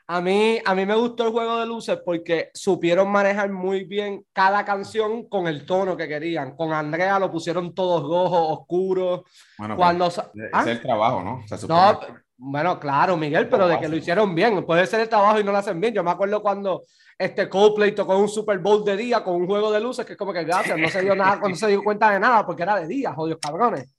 A 0.10 0.22
mí, 0.22 0.58
a 0.64 0.74
mí 0.74 0.86
me 0.86 0.96
gustó 0.96 1.26
el 1.26 1.32
juego 1.34 1.60
de 1.60 1.66
luces 1.66 2.00
porque 2.06 2.50
supieron 2.54 3.10
manejar 3.12 3.52
muy 3.52 3.84
bien 3.84 4.24
cada 4.32 4.64
canción 4.64 5.28
con 5.28 5.48
el 5.48 5.66
tono 5.66 5.98
que 5.98 6.08
querían. 6.08 6.56
Con 6.56 6.72
Andrea 6.72 7.20
lo 7.20 7.30
pusieron 7.30 7.76
todos 7.76 8.04
rojos, 8.04 8.58
oscuros. 8.60 9.22
Bueno, 9.58 9.76
Cuando... 9.76 10.06
pues, 10.06 10.20
¿Ah? 10.54 10.62
ese 10.62 10.72
es 10.72 10.78
el 10.78 10.82
trabajo, 10.82 11.22
¿no? 11.24 11.42
Se 11.46 11.58
supone 11.58 11.82
No, 11.82 12.00
que- 12.00 12.08
bueno, 12.38 12.80
claro, 12.80 13.18
Miguel, 13.18 13.50
pero 13.50 13.68
de 13.68 13.80
que 13.80 13.90
lo 13.90 13.98
hicieron 13.98 14.34
bien. 14.34 14.64
Puede 14.66 14.86
ser 14.86 15.02
el 15.02 15.10
trabajo 15.10 15.40
y 15.42 15.44
no 15.44 15.52
lo 15.52 15.58
hacen 15.58 15.82
bien. 15.82 15.94
Yo 15.94 16.04
me 16.06 16.12
acuerdo 16.12 16.42
cuando 16.42 16.84
este 17.18 17.50
Coldplay 17.50 17.94
tocó 17.94 18.16
un 18.18 18.30
Super 18.30 18.60
Bowl 18.60 18.86
de 18.86 18.96
día 18.96 19.24
con 19.26 19.36
un 19.36 19.46
juego 19.48 19.72
de 19.74 19.82
luces 19.82 20.06
que 20.06 20.14
es 20.14 20.18
como 20.18 20.32
que 20.32 20.44
gracias, 20.46 20.78
no 20.78 20.88
se 20.88 21.02
dio 21.02 21.16
nada, 21.16 21.38
no 21.46 21.56
se 21.56 21.68
dio 21.68 21.84
cuenta 21.84 22.12
de 22.12 22.20
nada 22.20 22.46
porque 22.46 22.64
era 22.64 22.80
de 22.80 22.88
día, 22.88 23.12
jodidos 23.14 23.40
cabrones. 23.42 23.92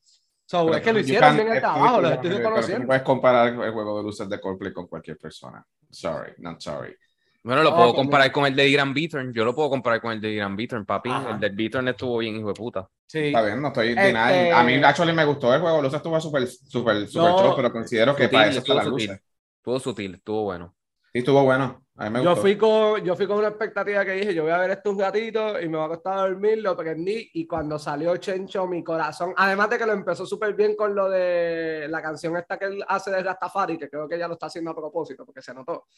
So, 0.51 0.65
pero 0.65 0.79
es 0.79 0.83
que 0.83 0.93
lo 0.95 0.99
hicieron 1.01 1.37
bien 1.37 1.53
el 1.53 1.61
trabajo, 1.61 1.97
pero 1.97 2.09
estoy 2.09 2.31
tú 2.31 2.37
No 2.39 2.39
reconociendo. 2.49 2.87
puedes 2.87 3.03
comparar 3.03 3.49
el 3.49 3.71
juego 3.71 3.99
de 3.99 4.03
luces 4.03 4.27
de 4.31 4.41
Coldplay 4.41 4.73
con 4.73 4.87
cualquier 4.87 5.19
persona. 5.19 5.63
Sorry, 5.91 6.33
not 6.39 6.59
sorry. 6.63 6.97
Bueno, 7.45 7.63
lo 7.63 7.71
puedo 7.75 7.89
pues 7.89 7.97
comparar 7.97 8.33
con 8.33 8.47
el 8.47 8.57
de 8.57 8.67
Iran 8.67 8.95
Beaturn. 8.95 9.33
Yo 9.35 9.45
lo 9.45 9.55
puedo 9.55 9.69
comparar 9.69 10.01
con 10.01 10.13
el 10.13 10.21
de 10.23 10.31
Iran 10.31 10.57
Beaturn, 10.57 10.87
papi. 10.87 11.11
Ajá. 11.11 11.33
El 11.33 11.41
del 11.41 11.55
Beaturn 11.55 11.89
estuvo 11.89 12.17
bien, 12.19 12.37
hijo 12.37 12.49
de 12.49 12.55
puta. 12.55 12.89
Sí. 13.07 13.19
Está 13.27 13.43
bien, 13.43 13.61
no 13.61 13.69
estoy 13.69 13.89
Este- 13.91 14.01
denying. 14.01 14.53
A 14.55 14.63
mí, 14.63 14.75
actually, 14.83 15.13
me 15.13 15.25
gustó 15.27 15.55
el 15.55 15.61
juego 15.61 15.77
de 15.77 15.83
luces, 15.83 15.97
estuvo 15.99 16.19
súper, 16.19 16.47
súper, 16.47 17.07
súper 17.07 17.31
No. 17.31 17.39
show, 17.39 17.53
pero 17.57 17.71
considero 17.71 18.17
que 18.17 18.25
Sutil, 18.25 18.39
para 18.39 18.51
eso 18.51 18.75
las 18.75 18.85
sutil. 18.85 19.07
luces. 19.09 19.23
Estuvo 19.59 19.81
sutil, 19.81 20.15
estuvo 20.15 20.43
bueno. 20.45 20.75
Sí, 21.13 21.19
estuvo 21.19 21.45
bueno. 21.45 21.85
Yo 22.23 22.37
fui, 22.37 22.57
con, 22.57 23.03
yo 23.03 23.17
fui 23.17 23.27
con 23.27 23.39
una 23.39 23.49
expectativa 23.49 24.05
que 24.05 24.13
dije, 24.13 24.33
yo 24.33 24.45
voy 24.45 24.53
a 24.53 24.59
ver 24.59 24.71
esto 24.71 24.91
un 24.91 25.01
ratito 25.01 25.61
y 25.61 25.69
me 25.69 25.79
va 25.79 25.87
a 25.87 25.89
costar 25.89 26.29
dormir, 26.29 26.59
lo 26.59 26.77
prendí 26.77 27.29
y 27.35 27.45
cuando 27.45 27.77
salió 27.77 28.17
Chencho, 28.19 28.69
mi 28.69 28.85
corazón, 28.85 29.35
además 29.37 29.69
de 29.71 29.79
que 29.79 29.87
lo 29.87 29.95
empezó 29.95 30.25
súper 30.25 30.55
bien 30.55 30.77
con 30.77 30.95
lo 30.95 31.11
de 31.11 31.89
la 31.89 32.01
canción 32.01 32.37
esta 32.37 32.57
que 32.57 32.67
él 32.67 32.85
hace 32.87 33.11
de 33.11 33.21
Rastafari, 33.21 33.77
que 33.77 33.91
creo 33.91 34.07
que 34.09 34.17
ya 34.17 34.29
lo 34.29 34.35
está 34.35 34.47
haciendo 34.47 34.71
a 34.71 34.77
propósito 34.77 35.27
porque 35.27 35.43
se 35.43 35.53
notó, 35.53 35.89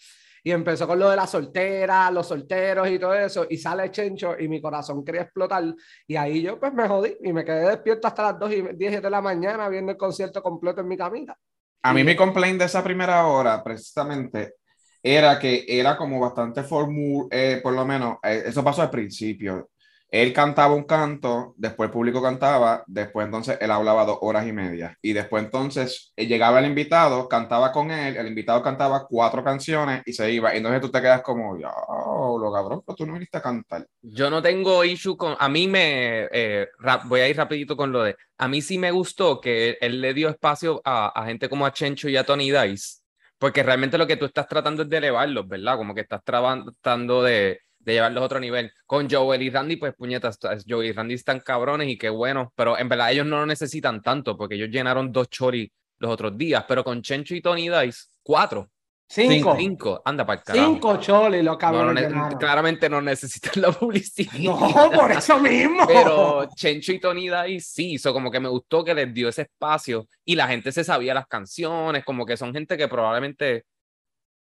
y 0.42 0.50
empezó 0.52 0.86
con 0.86 0.98
lo 0.98 1.10
de 1.10 1.16
la 1.16 1.26
soltera, 1.26 2.10
los 2.10 2.26
solteros 2.26 2.88
y 2.88 2.98
todo 2.98 3.14
eso, 3.14 3.46
y 3.50 3.58
sale 3.58 3.90
Chencho 3.90 4.38
y 4.38 4.48
mi 4.48 4.58
corazón 4.58 5.04
quería 5.04 5.22
explotar. 5.22 5.62
Y 6.06 6.16
ahí 6.16 6.40
yo 6.40 6.58
pues 6.58 6.72
me 6.72 6.88
jodí 6.88 7.14
y 7.22 7.30
me 7.34 7.44
quedé 7.44 7.68
despierto 7.68 8.08
hasta 8.08 8.22
las 8.22 8.38
2 8.38 8.52
y 8.52 8.62
10 8.74 9.02
de 9.02 9.10
la 9.10 9.20
mañana 9.20 9.68
viendo 9.68 9.92
el 9.92 9.98
concierto 9.98 10.42
completo 10.42 10.80
en 10.80 10.88
mi 10.88 10.96
camita. 10.96 11.36
A 11.82 11.92
mí 11.92 12.04
mi 12.04 12.16
complaint 12.16 12.58
de 12.58 12.64
esa 12.64 12.82
primera 12.82 13.26
hora, 13.26 13.62
precisamente, 13.62 14.59
era 15.02 15.38
que 15.38 15.64
era 15.68 15.96
como 15.96 16.20
bastante 16.20 16.62
formu, 16.62 17.28
eh, 17.30 17.60
por 17.62 17.72
lo 17.74 17.84
menos, 17.86 18.18
eh, 18.22 18.44
eso 18.46 18.64
pasó 18.64 18.82
al 18.82 18.90
principio. 18.90 19.70
Él 20.12 20.32
cantaba 20.32 20.74
un 20.74 20.82
canto, 20.84 21.54
después 21.56 21.86
el 21.88 21.92
público 21.92 22.20
cantaba, 22.20 22.82
después 22.88 23.26
entonces 23.26 23.56
él 23.60 23.70
hablaba 23.70 24.04
dos 24.04 24.18
horas 24.22 24.44
y 24.46 24.52
media. 24.52 24.96
Y 25.00 25.12
después 25.12 25.44
entonces 25.44 26.12
eh, 26.16 26.26
llegaba 26.26 26.58
el 26.58 26.66
invitado, 26.66 27.28
cantaba 27.28 27.70
con 27.70 27.92
él, 27.92 28.16
el 28.16 28.26
invitado 28.26 28.60
cantaba 28.60 29.06
cuatro 29.08 29.44
canciones 29.44 30.02
y 30.04 30.12
se 30.12 30.30
iba. 30.32 30.52
Y 30.52 30.58
entonces 30.58 30.80
tú 30.80 30.90
te 30.90 31.00
quedas 31.00 31.22
como, 31.22 31.56
ya, 31.58 31.68
lo 31.68 32.52
cabrón, 32.52 32.82
pero 32.84 32.96
tú 32.96 33.06
no 33.06 33.12
viniste 33.12 33.38
a 33.38 33.42
cantar. 33.42 33.86
Yo 34.02 34.30
no 34.30 34.42
tengo 34.42 34.84
issue 34.84 35.16
con. 35.16 35.36
A 35.38 35.48
mí 35.48 35.68
me. 35.68 36.28
eh, 36.32 36.68
voy 37.04 37.20
a 37.20 37.28
ir 37.28 37.36
rapidito 37.36 37.76
con 37.76 37.92
lo 37.92 38.02
de. 38.02 38.16
A 38.38 38.48
mí 38.48 38.62
sí 38.62 38.78
me 38.78 38.90
gustó 38.90 39.40
que 39.40 39.76
él 39.80 40.00
le 40.00 40.14
dio 40.14 40.28
espacio 40.28 40.80
a, 40.84 41.08
a 41.08 41.26
gente 41.26 41.48
como 41.48 41.66
a 41.66 41.72
Chencho 41.72 42.08
y 42.08 42.16
a 42.16 42.24
Tony 42.24 42.50
Dice. 42.50 42.99
Porque 43.40 43.62
realmente 43.62 43.96
lo 43.96 44.06
que 44.06 44.18
tú 44.18 44.26
estás 44.26 44.46
tratando 44.46 44.82
es 44.82 44.90
de 44.90 44.98
elevarlos, 44.98 45.48
¿verdad? 45.48 45.78
Como 45.78 45.94
que 45.94 46.02
estás 46.02 46.22
tratando 46.22 47.22
de, 47.22 47.60
de 47.78 47.92
llevarlos 47.94 48.20
a 48.20 48.26
otro 48.26 48.38
nivel. 48.38 48.70
Con 48.84 49.08
Joel 49.08 49.40
y 49.40 49.48
Randy, 49.48 49.76
pues 49.76 49.94
puñetas, 49.94 50.38
Joel 50.68 50.88
y 50.88 50.92
Randy 50.92 51.14
están 51.14 51.40
cabrones 51.40 51.88
y 51.88 51.96
qué 51.96 52.10
bueno. 52.10 52.52
Pero 52.54 52.78
en 52.78 52.90
verdad 52.90 53.12
ellos 53.12 53.24
no 53.24 53.38
lo 53.38 53.46
necesitan 53.46 54.02
tanto 54.02 54.36
porque 54.36 54.56
ellos 54.56 54.68
llenaron 54.68 55.10
dos 55.10 55.30
choris 55.30 55.70
los 55.98 56.10
otros 56.10 56.36
días. 56.36 56.66
Pero 56.68 56.84
con 56.84 57.00
Chencho 57.00 57.34
y 57.34 57.40
Tony 57.40 57.70
Dice, 57.70 58.08
cuatro. 58.22 58.70
Cinco. 59.12 59.56
Cinco. 59.58 60.02
Anda 60.04 60.24
para 60.24 60.40
carajo. 60.40 60.66
Cinco 60.72 60.96
cholis, 60.98 61.42
los 61.42 61.54
No, 61.54 61.58
cabrones. 61.58 62.04
no 62.04 62.08
llenaron. 62.10 62.38
claramente 62.38 62.88
no 62.88 63.00
necesitan 63.02 63.60
la 63.60 63.72
publicidad. 63.72 64.32
No, 64.38 64.90
por 64.92 65.10
eso 65.10 65.36
mismo. 65.40 65.84
Pero 65.84 66.48
Chencho 66.54 66.92
y 66.92 67.00
Tony 67.00 67.28
Dice 67.28 67.60
sí, 67.72 67.92
hizo 67.94 68.12
como 68.12 68.30
que 68.30 68.38
me 68.38 68.48
gustó 68.48 68.84
que 68.84 68.94
les 68.94 69.12
dio 69.12 69.28
ese 69.28 69.42
espacio 69.42 70.06
y 70.24 70.36
la 70.36 70.46
gente 70.46 70.70
se 70.70 70.84
sabía 70.84 71.12
las 71.12 71.26
canciones, 71.26 72.04
como 72.04 72.24
que 72.24 72.36
son 72.36 72.52
gente 72.54 72.76
que 72.76 72.86
probablemente. 72.86 73.64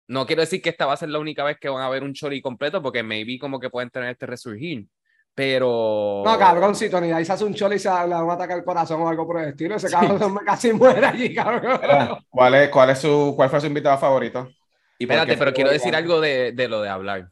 No 0.08 0.24
quiero 0.24 0.40
decir 0.40 0.62
que 0.62 0.70
esta 0.70 0.86
va 0.86 0.94
a 0.94 0.96
ser 0.96 1.10
la 1.10 1.18
única 1.18 1.44
vez 1.44 1.58
que 1.60 1.68
van 1.68 1.82
a 1.82 1.88
ver 1.90 2.02
un 2.02 2.14
chori 2.14 2.40
completo, 2.40 2.80
porque 2.80 3.02
maybe 3.02 3.38
como 3.38 3.60
que 3.60 3.68
pueden 3.68 3.90
tener 3.90 4.08
este 4.10 4.24
resurgir. 4.24 4.86
Pero. 5.36 6.22
No, 6.24 6.38
cabrón, 6.38 6.74
si 6.74 6.88
Tony 6.88 7.12
Dice 7.12 7.30
hace 7.32 7.44
un 7.44 7.52
choli 7.52 7.76
y 7.76 7.78
se 7.78 7.90
le 7.90 7.94
va 8.14 8.32
a 8.32 8.34
atacar 8.34 8.56
el 8.56 8.64
corazón 8.64 9.02
o 9.02 9.08
algo 9.08 9.26
por 9.26 9.38
el 9.42 9.50
estilo, 9.50 9.76
ese 9.76 9.90
cabrón 9.90 10.38
casi 10.46 10.72
muere 10.72 11.04
allí, 11.04 11.34
cabrón. 11.34 11.78
¿Cuál, 12.30 12.54
es, 12.54 12.68
cuál, 12.70 12.88
es 12.90 12.98
su, 13.00 13.34
¿Cuál 13.36 13.50
fue 13.50 13.60
su 13.60 13.66
invitado 13.66 13.98
favorito? 13.98 14.48
¿Y 14.98 15.04
Espérate, 15.04 15.36
pero 15.36 15.52
quiero 15.52 15.70
decir 15.70 15.94
algo 15.94 16.22
de, 16.22 16.52
de 16.52 16.68
lo 16.68 16.80
de 16.80 16.88
hablar. 16.88 17.28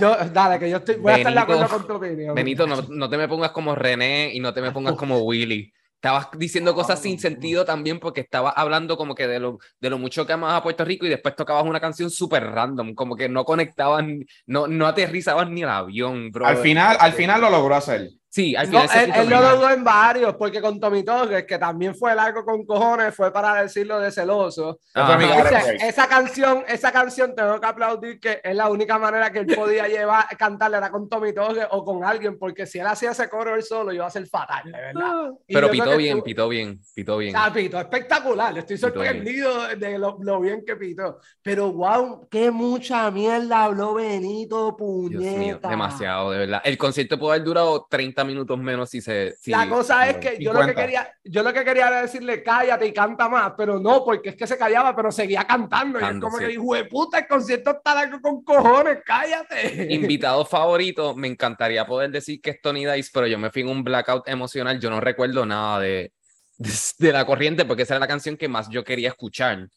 Yo, 0.00 0.16
dale, 0.32 0.58
que 0.58 0.70
yo 0.70 0.78
estoy, 0.78 0.94
voy 0.94 1.12
a 1.12 1.16
estar 1.16 1.30
de 1.34 1.38
Benito- 1.40 1.52
acuerdo 1.52 1.76
con 1.76 1.86
tu 1.86 1.94
opinión. 2.06 2.34
Benito, 2.34 2.66
no, 2.66 2.76
no 2.88 3.10
te 3.10 3.18
me 3.18 3.28
pongas 3.28 3.50
como 3.50 3.74
René 3.74 4.30
y 4.32 4.40
no 4.40 4.54
te 4.54 4.62
me 4.62 4.72
pongas 4.72 4.94
como 4.94 5.18
Willy. 5.18 5.70
Estabas 6.02 6.26
diciendo 6.36 6.74
cosas 6.74 7.00
sin 7.00 7.16
sentido 7.20 7.64
también 7.64 8.00
porque 8.00 8.22
estabas 8.22 8.54
hablando 8.56 8.96
como 8.96 9.14
que 9.14 9.28
de 9.28 9.38
lo, 9.38 9.58
de 9.78 9.88
lo 9.88 9.98
mucho 9.98 10.26
que 10.26 10.32
amas 10.32 10.54
a 10.54 10.60
Puerto 10.64 10.84
Rico 10.84 11.06
y 11.06 11.08
después 11.08 11.36
tocabas 11.36 11.64
una 11.64 11.78
canción 11.78 12.10
súper 12.10 12.42
random, 12.42 12.92
como 12.94 13.14
que 13.14 13.28
no 13.28 13.44
conectabas, 13.44 14.04
ni- 14.04 14.24
no, 14.46 14.66
no 14.66 14.88
aterrizabas 14.88 15.48
ni 15.48 15.62
el 15.62 15.68
avión, 15.68 16.32
bro. 16.32 16.44
Al 16.44 16.56
final, 16.56 16.96
al 16.98 17.12
final 17.12 17.40
lo 17.40 17.50
logró 17.50 17.76
hacer. 17.76 18.08
Sí, 18.34 18.56
al 18.56 18.70
No, 18.70 18.80
final 18.80 18.88
se 18.88 19.04
él, 19.04 19.12
él 19.14 19.28
lo 19.28 19.38
bien. 19.40 19.50
logró 19.50 19.70
en 19.74 19.84
varios, 19.84 20.34
porque 20.36 20.62
con 20.62 20.80
Tommy 20.80 21.02
Torres, 21.04 21.44
que 21.44 21.58
también 21.58 21.94
fue 21.94 22.14
largo 22.14 22.46
con 22.46 22.64
cojones, 22.64 23.14
fue 23.14 23.30
para 23.30 23.60
decirlo 23.62 24.00
de 24.00 24.10
celoso. 24.10 24.80
Ese- 24.94 25.26
Grace. 25.42 25.76
esa 25.86 26.06
canción, 26.08 26.64
esa 26.66 26.90
canción 26.92 27.34
tengo 27.34 27.60
que 27.60 27.66
aplaudir 27.66 28.18
que 28.18 28.40
es 28.42 28.56
la 28.56 28.70
única 28.70 28.98
manera 28.98 29.30
que 29.30 29.40
él 29.40 29.46
podía 29.54 29.86
llevar, 29.86 30.24
cantarle 30.38 30.78
era 30.78 30.90
con 30.90 31.10
Tommy 31.10 31.34
Torres 31.34 31.66
o 31.72 31.84
con 31.84 32.04
alguien, 32.04 32.38
porque 32.38 32.64
si 32.66 32.78
él 32.78 32.86
hacía 32.86 33.10
ese 33.10 33.28
coro 33.28 33.54
él 33.54 33.62
solo 33.62 33.92
iba 33.92 34.06
a 34.06 34.10
ser 34.10 34.26
fatal, 34.26 34.62
de 34.64 34.72
verdad. 34.80 35.30
Y 35.46 35.52
Pero 35.52 35.70
pitó 35.70 35.94
bien, 35.98 36.18
tú- 36.18 36.24
pitó 36.24 36.48
bien, 36.48 36.80
pitó 36.94 37.18
bien. 37.18 37.34
Ah, 37.36 37.50
Pito, 37.52 37.78
espectacular. 37.78 38.56
Estoy 38.56 38.76
Pitó 38.76 38.92
bien. 38.92 39.04
sorprendido 39.12 39.68
de 39.76 39.98
lo, 39.98 40.16
lo 40.22 40.40
bien 40.40 40.64
que 40.66 40.76
pitó. 40.76 41.18
Pero 41.42 41.70
wow, 41.70 42.26
qué 42.30 42.50
mucha 42.50 43.10
mierda 43.10 43.64
habló 43.64 43.92
Benito, 43.92 44.74
Dios 44.78 45.20
mío, 45.20 45.32
puñeta. 45.34 45.68
demasiado, 45.68 46.30
de 46.30 46.38
verdad. 46.38 46.62
El 46.64 46.78
concierto 46.78 47.18
puede 47.18 47.34
haber 47.34 47.44
durado 47.44 47.86
30 47.90 48.21
minutos 48.24 48.58
menos 48.58 48.90
si 48.90 49.00
se... 49.00 49.34
si- 49.40 49.50
La 49.50 49.68
cosa 49.68 50.08
es 50.08 50.16
que 50.18 50.36
yo 50.38 50.52
lo 50.52 50.60
que 50.60 50.66
50. 50.66 50.74
quería, 50.80 51.12
yo 51.24 51.42
lo 51.42 51.52
que 51.52 51.64
quería 51.64 51.88
era 51.88 52.02
decirle 52.02 52.42
cállate 52.42 52.86
y 52.86 52.92
canta 52.92 53.28
más, 53.28 53.52
pero 53.56 53.78
no, 53.78 54.04
porque 54.04 54.30
es 54.30 54.36
que 54.36 54.46
se 54.46 54.56
callaba, 54.58 54.94
pero 54.94 55.10
seguía 55.12 55.44
cantando. 55.44 56.00
y 56.00 56.04
es 56.04 56.20
como 56.20 56.38
sí. 56.38 56.44
que, 56.44 56.52
hijo 56.52 56.74
de 56.74 56.84
puta, 56.84 57.18
el 57.18 57.26
concierto 57.26 57.70
está 57.70 57.94
largo 57.94 58.20
con 58.20 58.42
cojones, 58.42 58.98
cállate. 59.04 59.92
Invitado 59.92 60.44
favorito, 60.46 61.14
me 61.14 61.28
encantaría 61.28 61.86
poder 61.86 62.10
decir 62.10 62.40
que 62.40 62.50
es 62.50 62.60
Tony 62.60 62.86
Dice, 62.86 63.10
pero 63.12 63.26
yo 63.26 63.38
me 63.38 63.50
fui 63.50 63.62
en 63.62 63.68
un 63.68 63.84
blackout 63.84 64.28
emocional, 64.28 64.78
yo 64.80 64.90
no 64.90 65.00
recuerdo 65.00 65.44
nada 65.46 65.80
de, 65.80 66.12
de, 66.58 66.70
de 66.98 67.12
la 67.12 67.24
corriente, 67.24 67.64
porque 67.64 67.82
esa 67.82 67.94
era 67.94 68.00
la 68.00 68.08
canción 68.08 68.36
que 68.36 68.48
más 68.48 68.68
yo 68.68 68.84
quería 68.84 69.08
escuchar. 69.08 69.68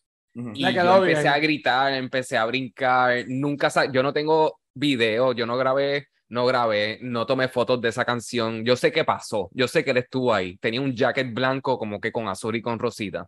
Y 0.54 0.70
yo 0.74 0.98
empecé 0.98 1.22
bien. 1.22 1.34
a 1.34 1.40
gritar, 1.40 1.94
empecé 1.94 2.38
a 2.38 2.46
brincar, 2.46 3.24
nunca, 3.28 3.70
yo 3.90 4.04
no 4.04 4.12
tengo 4.12 4.60
video, 4.74 5.32
yo 5.32 5.46
no 5.46 5.56
grabé, 5.56 6.10
no 6.29 6.46
grabé, 6.46 7.00
no 7.01 7.25
tomé 7.25 7.48
fotos 7.48 7.82
de 7.82 7.89
esa 7.89 8.05
canción, 8.05 8.63
yo 8.65 8.75
sé 8.75 8.91
qué 8.91 9.03
pasó, 9.03 9.50
yo 9.53 9.67
sé 9.67 9.84
que 9.84 9.91
él 9.91 9.98
estuvo 9.98 10.34
ahí, 10.34 10.58
tenía 10.58 10.82
un 10.82 10.96
jacket 10.96 11.34
blanco 11.34 11.77
como 11.77 12.00
que 12.00 12.12
con 12.12 12.27
azul 12.27 12.55
y 12.55 12.62
con 12.62 12.79
rosita, 12.79 13.27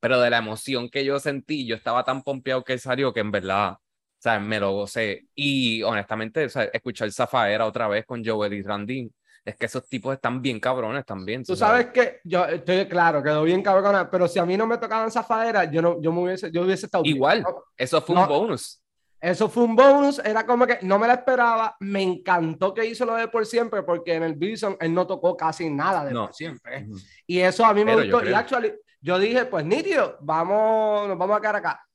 pero 0.00 0.20
de 0.20 0.30
la 0.30 0.38
emoción 0.38 0.88
que 0.90 1.04
yo 1.04 1.18
sentí, 1.20 1.66
yo 1.66 1.76
estaba 1.76 2.04
tan 2.04 2.22
pompeado 2.22 2.64
que 2.64 2.72
él 2.74 2.80
salió 2.80 3.12
que 3.12 3.20
en 3.20 3.30
verdad, 3.30 3.76
o 4.24 4.40
me 4.40 4.60
lo 4.60 4.72
gocé. 4.72 5.26
Y 5.34 5.82
honestamente, 5.82 6.44
o 6.44 6.48
sea, 6.48 6.64
escuchar 6.64 7.10
Zafaera 7.12 7.66
otra 7.66 7.88
vez 7.88 8.04
con 8.06 8.24
Joel 8.24 8.52
y 8.52 8.62
Randy, 8.62 9.10
es 9.44 9.56
que 9.56 9.66
esos 9.66 9.88
tipos 9.88 10.14
están 10.14 10.40
bien 10.40 10.60
cabrones 10.60 11.04
también. 11.04 11.42
Tú 11.44 11.56
sabes 11.56 11.86
que 11.86 12.20
yo 12.24 12.44
estoy 12.44 12.86
claro, 12.86 13.22
quedó 13.22 13.42
bien 13.42 13.62
cabrona, 13.62 14.08
pero 14.08 14.28
si 14.28 14.38
a 14.38 14.46
mí 14.46 14.56
no 14.56 14.66
me 14.66 14.78
tocaban 14.78 15.10
zafadera, 15.10 15.64
yo 15.64 15.82
no, 15.82 16.00
yo 16.00 16.12
me 16.12 16.22
hubiese, 16.22 16.50
yo 16.52 16.62
hubiese 16.62 16.86
estado. 16.86 17.04
Igual, 17.04 17.44
eso 17.76 18.00
fue 18.00 18.14
No. 18.14 18.22
un 18.22 18.28
bonus. 18.28 18.81
Eso 19.22 19.48
fue 19.48 19.62
un 19.62 19.76
bonus, 19.76 20.20
era 20.24 20.44
como 20.44 20.66
que 20.66 20.80
no 20.82 20.98
me 20.98 21.06
la 21.06 21.14
esperaba, 21.14 21.76
me 21.78 22.02
encantó 22.02 22.74
que 22.74 22.84
hizo 22.84 23.06
lo 23.06 23.14
de 23.14 23.28
por 23.28 23.46
siempre, 23.46 23.84
porque 23.84 24.14
en 24.14 24.24
el 24.24 24.34
Bison 24.34 24.76
él 24.80 24.92
no 24.92 25.06
tocó 25.06 25.36
casi 25.36 25.70
nada 25.70 26.04
de 26.04 26.12
No. 26.12 26.26
por 26.26 26.34
siempre. 26.34 26.88
Y 27.24 27.38
eso 27.38 27.64
a 27.64 27.72
mí 27.72 27.84
me 27.84 27.92
Pero 27.94 28.04
yo 28.04 28.16
gustó. 28.16 28.28
Y 28.30 28.34
actually, 28.34 28.72
yo 29.00 29.20
dije, 29.20 29.44
pues 29.44 29.64
nítido, 29.64 30.18
vamos, 30.22 31.06
nos 31.06 31.16
vamos 31.16 31.36
a 31.36 31.40
quedar 31.40 31.54
acá. 31.54 31.86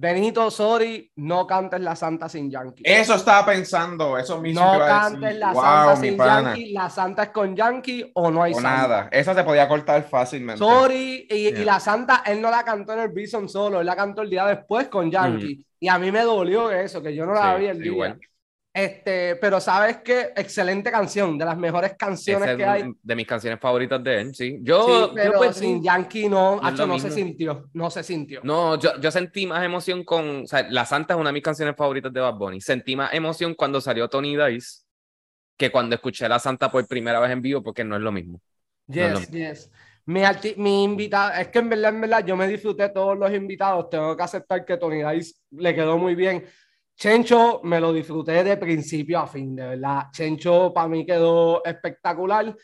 Benito, 0.00 0.48
sorry, 0.48 1.10
no 1.16 1.44
cantes 1.44 1.80
la 1.80 1.96
santa 1.96 2.28
sin 2.28 2.48
Yankee. 2.48 2.84
Eso 2.86 3.16
estaba 3.16 3.44
pensando, 3.46 4.16
eso 4.16 4.40
mismo. 4.40 4.62
no 4.64 4.78
cantes 4.78 5.36
la 5.36 5.52
Wow, 5.52 5.62
santa 5.62 5.96
sin 5.96 6.16
pana. 6.16 6.42
Yankee. 6.54 6.72
La 6.72 6.88
santa 6.88 7.22
es 7.24 7.28
con 7.30 7.56
Yankee 7.56 8.08
o 8.14 8.30
no 8.30 8.44
hay 8.44 8.52
O 8.52 8.54
santa. 8.54 8.70
nada. 8.76 9.08
Esa 9.10 9.34
se 9.34 9.42
podía 9.42 9.66
cortar 9.66 10.04
fácilmente. 10.04 10.58
Sorry, 10.60 11.26
y, 11.28 11.50
la 11.64 11.80
santa, 11.80 12.22
él 12.26 12.40
no 12.40 12.48
la 12.48 12.62
cantó 12.62 12.92
en 12.92 13.00
el 13.00 13.08
Bison 13.08 13.48
solo, 13.48 13.80
él 13.80 13.86
la 13.86 13.96
cantó 13.96 14.22
el 14.22 14.30
día 14.30 14.46
después 14.46 14.86
con 14.86 15.10
Yankee. 15.10 15.64
Y 15.80 15.88
a 15.88 15.98
mí 15.98 16.12
me 16.12 16.22
dolió 16.22 16.70
eso, 16.70 17.02
que 17.02 17.12
yo 17.12 17.26
no 17.26 17.34
la 17.34 17.54
Sí, 17.56 17.60
vi 17.62 17.66
el 17.66 17.78
día. 17.80 17.86
igual. 17.92 18.20
Este, 18.78 19.34
pero 19.36 19.60
sabes 19.60 19.96
qué, 20.04 20.32
excelente 20.36 20.92
canción, 20.92 21.36
de 21.36 21.44
las 21.44 21.58
mejores 21.58 21.96
canciones 21.98 22.42
Esa 22.44 22.52
es 22.52 22.56
que 22.56 22.64
hay. 22.64 22.92
de 23.02 23.16
mis 23.16 23.26
canciones 23.26 23.58
favoritas 23.58 24.00
de 24.04 24.20
él, 24.20 24.34
sí. 24.34 24.50
Sí, 24.52 24.58
Yo, 24.62 25.08
yo, 25.08 25.14
pero 25.14 25.32
pues, 25.38 25.56
sin 25.56 25.82
Yankee 25.82 26.28
no, 26.28 26.60
no 26.60 26.64
hacho, 26.64 26.86
no 26.86 26.96
se 26.96 27.08
mismo. 27.08 27.24
sintió, 27.24 27.68
no 27.72 27.90
se 27.90 28.04
sintió. 28.04 28.40
No, 28.44 28.78
yo, 28.78 28.92
yo 29.00 29.10
sentí 29.10 29.48
más 29.48 29.64
emoción 29.64 30.04
con. 30.04 30.42
O 30.42 30.46
sea, 30.46 30.64
La 30.70 30.84
Santa 30.84 31.14
es 31.14 31.20
una 31.20 31.30
de 31.30 31.34
mis 31.34 31.42
canciones 31.42 31.74
favoritas 31.76 32.12
de 32.12 32.20
Bad 32.20 32.34
Bunny. 32.34 32.60
Sentí 32.60 32.94
más 32.94 33.12
emoción 33.12 33.54
cuando 33.54 33.80
salió 33.80 34.08
Tony 34.08 34.36
Dice 34.36 34.82
que 35.56 35.72
cuando 35.72 35.96
escuché 35.96 36.28
La 36.28 36.38
Santa 36.38 36.70
por 36.70 36.86
primera 36.86 37.18
vez 37.18 37.32
en 37.32 37.42
vivo, 37.42 37.64
porque 37.64 37.82
no 37.82 37.96
es 37.96 38.02
lo 38.02 38.12
mismo. 38.12 38.40
No 38.86 39.02
es 39.02 39.12
lo 39.12 39.18
Yes, 39.18 39.30
yes. 39.30 39.70
Mi, 40.06 40.22
mi 40.56 40.84
invitado, 40.84 41.32
es 41.32 41.48
que 41.48 41.58
en 41.58 41.68
verdad, 41.68 41.92
en 41.92 42.00
verdad, 42.00 42.24
yo 42.24 42.36
me 42.36 42.46
disfruté 42.46 42.90
todos 42.90 43.18
los 43.18 43.34
invitados. 43.34 43.90
Tengo 43.90 44.16
que 44.16 44.22
aceptar 44.22 44.64
que 44.64 44.76
Tony 44.76 45.02
Dice 45.02 45.34
le 45.50 45.74
quedó 45.74 45.98
muy 45.98 46.14
bien. 46.14 46.44
Chencho 46.98 47.60
me 47.62 47.80
lo 47.80 47.92
disfruté 47.92 48.42
de 48.42 48.56
principio 48.56 49.20
a 49.20 49.26
fin, 49.26 49.54
de 49.54 49.66
verdad. 49.68 50.06
Chencho 50.12 50.72
para 50.74 50.88
mí 50.88 51.06
quedó 51.06 51.64
espectacular, 51.64 52.56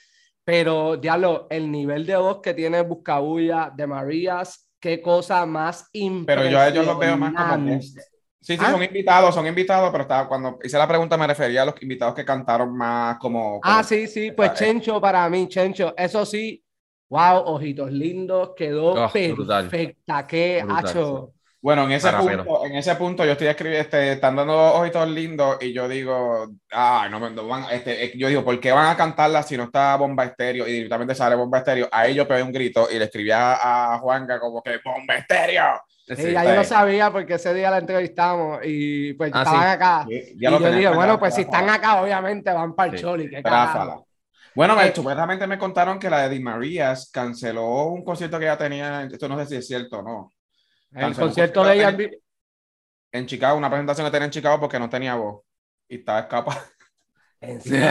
pero 0.44 0.96
diablo, 0.96 1.46
el 1.50 1.70
nivel 1.70 2.04
de 2.04 2.16
voz 2.16 2.40
que 2.42 2.52
tiene 2.52 2.82
Buscabulla 2.82 3.72
de 3.74 3.86
Marías, 3.86 4.68
qué 4.80 5.00
cosa 5.00 5.46
más 5.46 5.88
Pero 6.26 6.46
yo 6.46 6.58
a 6.58 6.68
ellos 6.68 6.84
los 6.84 6.98
veo 6.98 7.16
más 7.16 7.32
como 7.34 7.54
impresionante. 7.54 8.02
Sí, 8.40 8.58
sí, 8.58 8.64
¿Ah? 8.64 8.72
son 8.72 8.82
invitados, 8.82 9.34
son 9.34 9.46
invitados, 9.46 9.90
pero 9.90 10.02
estaba, 10.02 10.28
cuando 10.28 10.58
hice 10.62 10.76
la 10.78 10.86
pregunta 10.88 11.16
me 11.16 11.26
refería 11.26 11.62
a 11.62 11.66
los 11.66 11.80
invitados 11.80 12.14
que 12.14 12.24
cantaron 12.26 12.76
más 12.76 13.16
como... 13.18 13.60
Ah, 13.62 13.82
como- 13.82 13.84
sí, 13.84 14.06
sí, 14.06 14.30
pues 14.32 14.50
eh, 14.50 14.54
Chencho 14.58 15.00
para 15.00 15.28
mí, 15.30 15.48
Chencho, 15.48 15.94
eso 15.96 16.26
sí, 16.26 16.62
wow, 17.08 17.38
ojitos 17.46 17.90
lindos, 17.90 18.50
quedó 18.56 18.94
Oh, 18.96 19.08
brutal. 19.34 19.70
perfecta, 19.70 20.26
qué 20.26 20.60
Brutal, 20.60 20.90
hacho. 20.90 21.32
Bueno, 21.64 21.84
en 21.84 21.92
ese, 21.92 22.08
Para, 22.10 22.18
punto, 22.20 22.66
en 22.66 22.74
ese 22.76 22.94
punto 22.94 23.24
yo 23.24 23.32
estoy 23.32 23.46
escribiendo, 23.46 23.80
este, 23.80 24.12
están 24.12 24.36
dando 24.36 24.54
ojitos 24.74 25.08
lindos 25.08 25.56
y 25.62 25.72
yo 25.72 25.88
digo, 25.88 26.46
ah, 26.70 27.08
no, 27.10 27.18
me- 27.18 27.30
no 27.30 27.48
van, 27.48 27.64
este, 27.70 28.04
eh, 28.04 28.12
yo 28.18 28.28
digo, 28.28 28.44
¿por 28.44 28.60
qué 28.60 28.70
van 28.70 28.88
a 28.90 28.96
cantarla 28.98 29.42
si 29.42 29.56
no 29.56 29.64
está 29.64 29.96
Bomba 29.96 30.24
Estéreo? 30.26 30.68
Y 30.68 30.72
directamente 30.72 31.14
sale 31.14 31.34
Bomba 31.36 31.56
Estéreo. 31.56 31.88
A 31.90 32.06
ellos 32.06 32.26
pegué 32.26 32.42
un 32.42 32.52
grito 32.52 32.86
y 32.92 32.98
le 32.98 33.06
escribí 33.06 33.30
a, 33.30 33.94
a 33.94 33.98
Juanga 33.98 34.38
como 34.38 34.62
que 34.62 34.78
¡Bomba 34.84 35.14
Estéreo! 35.16 35.80
Sí. 36.06 36.16
Sí, 36.16 36.32
ya 36.32 36.44
yo 36.44 36.54
no 36.54 36.64
sabía 36.64 37.10
porque 37.10 37.32
ese 37.36 37.54
día 37.54 37.70
la 37.70 37.78
entrevistamos 37.78 38.58
y 38.62 39.14
pues 39.14 39.30
Ah, 39.32 39.38
estaban 39.38 39.62
sí. 39.62 39.68
acá. 39.68 40.04
Sí, 40.06 40.22
Y 40.36 40.42
ya 40.42 40.50
lo 40.50 40.58
yo 40.60 40.70
pegado, 40.70 40.94
bueno, 40.96 41.18
pues 41.18 41.34
si 41.34 41.40
están 41.40 41.70
acá, 41.70 42.02
obviamente 42.02 42.52
van 42.52 42.74
para 42.74 42.90
el 42.92 42.98
Sí. 42.98 43.02
Choli. 43.02 43.30
qué. 43.30 43.42
Bueno, 44.54 44.76
me, 44.76 44.86
Eh, 44.88 44.92
supuestamente 44.94 45.46
me 45.46 45.56
contaron 45.56 45.98
que 45.98 46.10
la 46.10 46.24
de 46.24 46.28
Di 46.28 46.40
Marías 46.40 47.10
canceló 47.10 47.86
un 47.86 48.04
concierto 48.04 48.38
que 48.38 48.44
ella 48.44 48.58
tenía, 48.58 49.04
esto 49.10 49.28
no 49.30 49.38
sé 49.38 49.46
si 49.46 49.56
es 49.56 49.66
cierto 49.66 50.00
o 50.00 50.02
no, 50.02 50.32
El 50.94 51.14
concierto 51.14 51.64
de 51.64 51.74
ella. 51.74 51.96
en 53.12 53.26
Chicago, 53.26 53.58
una 53.58 53.68
presentación 53.68 54.06
que 54.06 54.10
tenía 54.12 54.26
en 54.26 54.30
Chicago 54.30 54.60
porque 54.60 54.78
no 54.78 54.88
tenía 54.88 55.16
voz 55.16 55.42
y 55.88 55.96
estaba 55.96 56.20
escapada. 56.20 56.64
¿En 57.40 57.60
serio? 57.62 57.88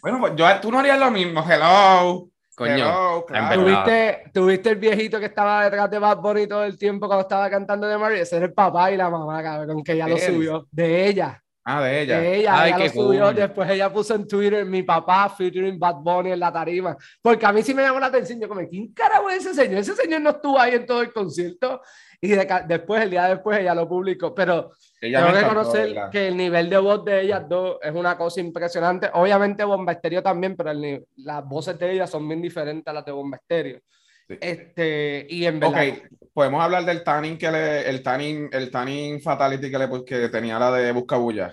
Bueno, 0.00 0.20
pues 0.20 0.32
yo, 0.36 0.60
tú 0.60 0.70
no 0.70 0.78
harías 0.78 0.98
lo 0.98 1.10
mismo, 1.10 1.44
hello. 1.48 2.28
Coño. 2.54 2.72
hello, 2.72 3.24
claro. 3.26 3.60
¿Tuviste, 3.60 4.30
tuviste 4.32 4.70
el 4.70 4.76
viejito 4.76 5.18
que 5.18 5.26
estaba 5.26 5.64
detrás 5.64 5.90
de 5.90 5.98
Bad 5.98 6.18
Bunny 6.18 6.46
todo 6.46 6.64
el 6.64 6.78
tiempo 6.78 7.06
cuando 7.06 7.22
estaba 7.22 7.50
cantando 7.50 7.86
de 7.86 7.98
María? 7.98 8.22
Ese 8.22 8.36
era 8.36 8.46
el 8.46 8.54
papá 8.54 8.90
y 8.90 8.96
la 8.96 9.10
mamá, 9.10 9.42
cabrón, 9.42 9.82
que 9.82 9.92
ella 9.92 10.08
lo 10.08 10.16
subió. 10.16 10.66
De 10.70 11.08
ella. 11.08 11.42
Ah, 11.68 11.82
de 11.82 12.02
ella. 12.02 12.20
De 12.20 12.36
ella, 12.36 12.60
Ay, 12.62 12.68
ella 12.68 12.76
qué 12.78 12.84
lo 12.84 12.90
subió. 13.02 13.24
cool. 13.24 13.34
Después 13.34 13.70
ella 13.70 13.92
puso 13.92 14.14
en 14.14 14.28
Twitter 14.28 14.64
mi 14.64 14.84
papá 14.84 15.28
featuring 15.28 15.80
Bad 15.80 15.96
Bunny 15.96 16.30
en 16.30 16.38
la 16.38 16.52
tarima. 16.52 16.96
Porque 17.20 17.44
a 17.44 17.52
mí 17.52 17.60
sí 17.64 17.74
me 17.74 17.82
llamó 17.82 17.98
la 17.98 18.06
atención. 18.06 18.40
Yo 18.40 18.48
como, 18.48 18.60
¿quién 18.68 18.92
carajo 18.92 19.28
es 19.30 19.44
ese 19.44 19.52
señor? 19.52 19.78
Ese 19.80 19.96
señor 19.96 20.20
no 20.20 20.30
estuvo 20.30 20.60
ahí 20.60 20.74
en 20.76 20.86
todo 20.86 21.02
el 21.02 21.12
concierto. 21.12 21.80
Y 22.20 22.28
de 22.28 22.48
después, 22.68 23.02
el 23.02 23.10
día 23.10 23.24
después, 23.24 23.58
ella 23.58 23.74
lo 23.74 23.88
publicó. 23.88 24.32
Pero 24.32 24.70
Ella 25.00 25.18
tengo 25.18 25.32
que 25.32 25.40
reconocer 25.42 25.88
¿verdad? 25.88 26.10
que 26.10 26.28
el 26.28 26.36
nivel 26.36 26.70
de 26.70 26.78
voz 26.78 27.04
de 27.04 27.20
ellas 27.22 27.42
dos 27.48 27.78
es 27.82 27.92
una 27.92 28.16
cosa 28.16 28.40
impresionante. 28.40 29.10
Obviamente 29.14 29.64
Bomba 29.64 29.90
Estéreo 29.90 30.22
también, 30.22 30.54
pero 30.56 30.70
el 30.70 31.04
las 31.16 31.44
voces 31.44 31.76
de 31.80 31.92
ellas 31.94 32.08
son 32.08 32.28
bien 32.28 32.40
diferentes 32.40 32.86
a 32.86 32.92
las 32.94 33.04
de 33.04 33.10
Bomba 33.10 33.38
Estéreo. 33.38 33.80
Sí. 34.28 34.38
Este, 34.40 35.26
y 35.28 35.46
en 35.46 35.60
verdad, 35.60 35.84
Ok, 35.88 36.08
podemos 36.32 36.60
hablar 36.62 36.84
del 36.84 37.04
tanning 37.04 37.36
que 37.38 37.50
le, 37.50 37.88
el 37.88 38.02
tanning, 38.02 38.48
el 38.52 38.70
tanning 38.70 39.20
fatality 39.20 39.70
que 39.70 39.78
le 39.78 39.88
que 40.04 40.28
tenía 40.28 40.58
la 40.58 40.72
de 40.72 40.90
Buscabulla. 40.92 41.52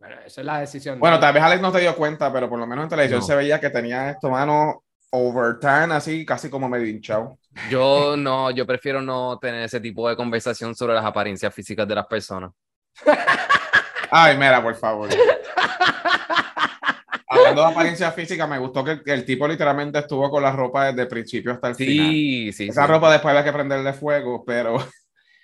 Bueno, 0.00 0.16
esa 0.26 0.40
es 0.40 0.44
la 0.46 0.58
decisión. 0.60 0.96
de 0.96 1.00
Bueno, 1.00 1.16
ella. 1.16 1.20
tal 1.26 1.34
vez 1.34 1.42
Alex 1.44 1.62
no 1.62 1.70
te 1.70 1.80
dio 1.80 1.94
cuenta, 1.94 2.32
pero 2.32 2.48
por 2.48 2.58
lo 2.58 2.66
menos 2.66 2.82
en 2.84 2.88
televisión 2.88 3.20
No. 3.20 3.26
se 3.26 3.36
veía 3.36 3.60
que 3.60 3.70
tenía 3.70 4.10
esto, 4.10 4.28
mano, 4.30 4.82
overtan, 5.10 5.92
así 5.92 6.24
casi 6.26 6.48
como 6.50 6.68
medio 6.68 6.86
hinchado. 6.86 7.38
Yo 7.70 8.16
no, 8.16 8.50
yo 8.50 8.66
prefiero 8.66 9.00
no 9.02 9.38
tener 9.38 9.62
ese 9.64 9.78
tipo 9.80 10.08
de 10.08 10.16
conversación 10.16 10.74
sobre 10.74 10.94
las 10.94 11.04
apariencias 11.04 11.54
físicas 11.54 11.86
de 11.86 11.94
las 11.94 12.06
personas. 12.06 12.50
Ay, 14.10 14.36
mira, 14.36 14.60
por 14.62 14.74
favor. 14.74 15.08
Hablando 17.28 17.62
de 17.62 17.68
apariencia 17.70 18.10
física, 18.10 18.46
me 18.46 18.58
gustó 18.58 18.82
que, 18.84 19.02
que 19.02 19.12
el 19.12 19.24
tipo 19.24 19.46
literalmente 19.46 20.00
estuvo 20.00 20.28
con 20.30 20.42
la 20.42 20.50
ropa 20.50 20.86
desde 20.86 21.02
el 21.02 21.08
principio 21.08 21.52
hasta 21.52 21.68
el 21.68 21.74
final. 21.76 22.06
Sí, 22.08 22.52
sí. 22.52 22.68
Esa 22.68 22.82
sí. 22.86 22.88
ropa 22.92 23.12
después 23.12 23.30
había 23.30 23.44
que 23.44 23.52
prenderle 23.52 23.92
fuego, 23.92 24.42
pero 24.44 24.78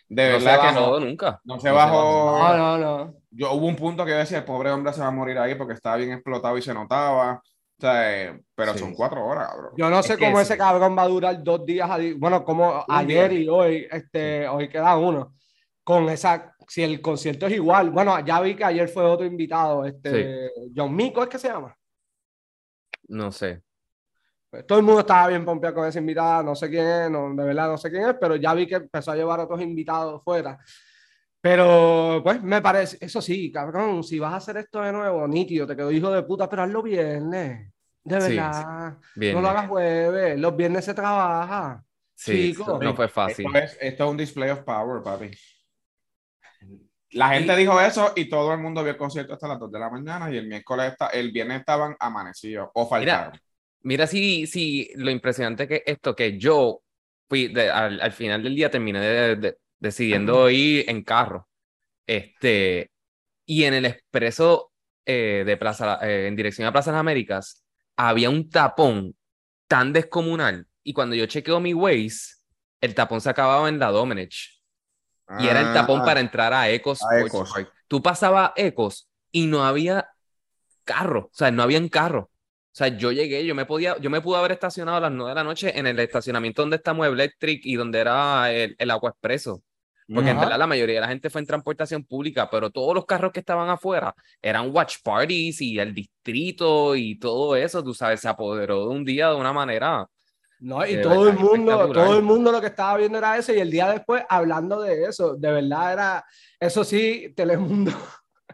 de 0.08 0.32
no 0.32 0.38
se 0.40 0.44
verdad 0.46 0.68
que 0.68 0.74
no, 0.74 1.00
nunca. 1.00 1.40
no 1.44 1.54
se 1.58 1.68
No 1.68 1.70
se 1.70 1.70
bajó. 1.70 2.38
No, 2.38 2.56
no, 2.56 2.78
no. 2.78 3.14
Yo 3.30 3.52
hubo 3.52 3.66
un 3.66 3.76
punto 3.76 4.04
que 4.04 4.12
yo 4.12 4.18
decía, 4.18 4.38
el 4.38 4.44
pobre 4.44 4.70
hombre 4.70 4.92
se 4.92 5.00
va 5.00 5.08
a 5.08 5.10
morir 5.10 5.38
ahí 5.38 5.54
porque 5.54 5.74
estaba 5.74 5.96
bien 5.96 6.12
explotado 6.12 6.56
y 6.56 6.62
se 6.62 6.72
notaba. 6.74 7.34
O 7.78 7.80
sea, 7.80 8.22
eh, 8.24 8.40
pero 8.54 8.72
Sí. 8.72 8.78
son 8.78 8.94
cuatro 8.94 9.24
horas, 9.26 9.48
cabrón. 9.50 9.72
Yo 9.76 9.90
no 9.90 10.02
sé 10.02 10.16
cómo 10.16 10.36
sí. 10.38 10.42
ese 10.44 10.56
cabrón 10.56 10.96
va 10.96 11.02
a 11.02 11.08
durar 11.08 11.42
dos 11.42 11.66
días. 11.66 11.88
Bueno, 12.16 12.44
como 12.44 12.84
ayer 12.88 13.32
y 13.32 13.48
hoy, 13.48 13.86
este, 13.90 14.48
hoy 14.48 14.68
queda 14.68 14.96
uno. 14.96 15.34
Con 15.84 16.08
esa, 16.08 16.54
si 16.66 16.82
el 16.82 17.00
concierto 17.02 17.46
es 17.46 17.52
igual. 17.52 17.90
Bueno, 17.90 18.18
ya 18.24 18.40
vi 18.40 18.54
que 18.56 18.64
ayer 18.64 18.88
fue 18.88 19.04
otro 19.04 19.26
invitado, 19.26 19.84
este, 19.84 20.50
John 20.74 20.96
Mico, 20.96 21.22
¿es 21.22 21.28
que 21.28 21.38
se 21.38 21.48
llama? 21.48 21.76
No 23.08 23.30
sé. 23.30 23.62
Pues 24.56 24.66
todo 24.66 24.78
el 24.78 24.84
mundo 24.86 25.00
estaba 25.00 25.28
bien 25.28 25.44
pompeado 25.44 25.74
con 25.74 25.86
esa 25.86 25.98
invitada, 25.98 26.42
no 26.42 26.54
sé 26.54 26.70
quién 26.70 26.86
es, 26.86 27.10
no, 27.10 27.34
de 27.34 27.44
verdad 27.44 27.68
no 27.68 27.76
sé 27.76 27.90
quién 27.90 28.08
es, 28.08 28.14
pero 28.18 28.36
ya 28.36 28.54
vi 28.54 28.66
que 28.66 28.76
empezó 28.76 29.10
a 29.10 29.16
llevar 29.16 29.38
a 29.38 29.44
otros 29.44 29.60
invitados 29.60 30.22
fuera. 30.24 30.58
Pero, 31.42 32.22
pues, 32.24 32.42
me 32.42 32.62
parece, 32.62 32.96
eso 33.02 33.20
sí, 33.20 33.52
cabrón, 33.52 34.02
si 34.02 34.18
vas 34.18 34.32
a 34.32 34.36
hacer 34.36 34.56
esto 34.56 34.80
de 34.80 34.92
nuevo, 34.92 35.28
nítido, 35.28 35.66
te 35.66 35.76
quedó 35.76 35.92
hijo 35.92 36.10
de 36.10 36.22
puta, 36.22 36.48
pero 36.48 36.62
hazlo 36.62 36.82
viernes, 36.82 37.70
de 38.02 38.20
Sí, 38.22 38.28
verdad. 38.28 38.96
Bien. 39.14 39.34
No 39.34 39.42
lo 39.42 39.48
hagas 39.50 39.68
jueves, 39.68 40.38
los 40.38 40.56
viernes 40.56 40.86
se 40.86 40.94
trabaja. 40.94 41.84
Sí, 42.14 42.54
chico. 42.54 42.78
no 42.82 42.96
fue 42.96 43.08
fácil. 43.08 43.44
Esto 43.44 43.58
es, 43.58 43.78
esto 43.78 44.04
es 44.04 44.10
un 44.10 44.16
display 44.16 44.48
of 44.48 44.60
power, 44.60 45.02
papi. 45.02 45.30
La 47.10 47.28
gente 47.28 47.54
dijo 47.56 47.78
eso 47.78 48.14
y 48.16 48.26
todo 48.26 48.54
el 48.54 48.58
mundo 48.58 48.82
vio 48.82 48.92
el 48.92 48.98
concierto 48.98 49.34
hasta 49.34 49.48
las 49.48 49.58
2 49.58 49.70
de 49.70 49.78
la 49.78 49.90
mañana 49.90 50.30
y 50.30 50.38
el 50.38 50.46
miércoles, 50.46 50.92
está, 50.92 51.08
el 51.08 51.30
viernes 51.30 51.60
estaban 51.60 51.94
amanecidos 52.00 52.70
o 52.72 52.88
faltaron. 52.88 53.32
Mira 53.32 53.42
si, 54.06 54.46
si 54.46 54.90
lo 54.96 55.10
impresionante 55.10 55.68
que 55.68 55.82
esto, 55.86 56.14
que 56.14 56.38
yo 56.38 56.82
fui, 57.28 57.48
de- 57.48 57.70
al, 57.70 58.00
al 58.00 58.12
final 58.12 58.42
del 58.42 58.54
día 58.54 58.70
terminé 58.70 59.00
de- 59.00 59.36
de- 59.36 59.58
decidiendo 59.78 60.48
ir 60.50 60.88
en 60.88 61.02
carro. 61.02 61.48
Este, 62.06 62.90
y 63.46 63.64
en 63.64 63.74
el 63.74 63.84
expreso 63.86 64.72
eh, 65.04 65.44
de 65.46 65.56
Plaza, 65.56 65.98
eh, 66.02 66.26
en 66.26 66.36
dirección 66.36 66.66
a 66.66 66.72
Plaza 66.72 66.90
Las 66.92 67.00
Américas, 67.00 67.64
había 67.96 68.30
un 68.30 68.50
tapón 68.50 69.14
tan 69.68 69.92
descomunal. 69.92 70.66
Y 70.82 70.92
cuando 70.92 71.14
yo 71.16 71.26
chequeo 71.26 71.60
mi 71.60 71.74
Waze, 71.74 72.36
el 72.80 72.94
tapón 72.94 73.20
se 73.20 73.30
acababa 73.30 73.68
en 73.68 73.78
la 73.78 73.90
Domenech. 73.90 74.60
Y 75.38 75.48
era 75.48 75.60
el 75.60 75.72
tapón 75.74 76.00
Ah, 76.02 76.04
para 76.04 76.20
entrar 76.20 76.52
a 76.52 76.70
Ecos. 76.70 77.02
a 77.02 77.20
Ecos. 77.20 77.52
Tú 77.88 78.00
pasabas 78.02 78.52
Ecos 78.56 79.08
y 79.32 79.46
no 79.46 79.64
había 79.64 80.08
carro, 80.84 81.26
o 81.26 81.30
sea, 81.32 81.50
no 81.50 81.62
habían 81.64 81.88
carro. 81.88 82.30
O 82.76 82.78
sea, 82.78 82.88
yo 82.88 83.10
llegué, 83.10 83.46
yo 83.46 83.54
me 83.54 83.64
podía, 83.64 83.96
yo 84.00 84.10
me 84.10 84.20
pude 84.20 84.36
haber 84.36 84.52
estacionado 84.52 84.98
a 84.98 85.00
las 85.00 85.10
9 85.10 85.30
de 85.30 85.34
la 85.34 85.44
noche 85.44 85.78
en 85.78 85.86
el 85.86 85.98
estacionamiento 85.98 86.60
donde 86.60 86.76
está 86.76 86.92
Mueble 86.92 87.22
Electric 87.22 87.64
y 87.64 87.74
donde 87.74 88.00
era 88.00 88.52
el, 88.52 88.76
el 88.78 88.90
Agua 88.90 89.12
Expreso. 89.12 89.62
Porque 90.14 90.28
en 90.28 90.36
Ajá. 90.36 90.44
verdad 90.44 90.58
la 90.58 90.66
mayoría 90.66 90.96
de 90.96 91.00
la 91.00 91.08
gente 91.08 91.30
fue 91.30 91.40
en 91.40 91.46
transportación 91.46 92.04
pública, 92.04 92.50
pero 92.50 92.68
todos 92.68 92.94
los 92.94 93.06
carros 93.06 93.32
que 93.32 93.40
estaban 93.40 93.70
afuera 93.70 94.14
eran 94.42 94.76
watch 94.76 94.96
parties 95.02 95.62
y 95.62 95.78
el 95.78 95.94
distrito 95.94 96.94
y 96.94 97.18
todo 97.18 97.56
eso, 97.56 97.82
tú 97.82 97.94
sabes, 97.94 98.20
se 98.20 98.28
apoderó 98.28 98.90
de 98.90 98.94
un 98.94 99.06
día 99.06 99.30
de 99.30 99.36
una 99.36 99.54
manera. 99.54 100.06
No, 100.60 100.84
y 100.84 100.96
De 100.96 101.02
todo 101.02 101.30
el 101.30 101.38
mundo, 101.38 101.90
todo 101.94 102.14
el 102.18 102.22
mundo 102.22 102.52
lo 102.52 102.60
que 102.60 102.66
estaba 102.66 102.98
viendo 102.98 103.16
era 103.16 103.38
eso, 103.38 103.54
y 103.54 103.58
el 103.58 103.70
día 103.70 103.90
después 103.90 104.22
hablando 104.28 104.82
de 104.82 105.04
eso, 105.04 105.34
de 105.34 105.50
verdad 105.50 105.92
era, 105.94 106.24
eso 106.60 106.84
sí, 106.84 107.32
Telemundo, 107.34 107.92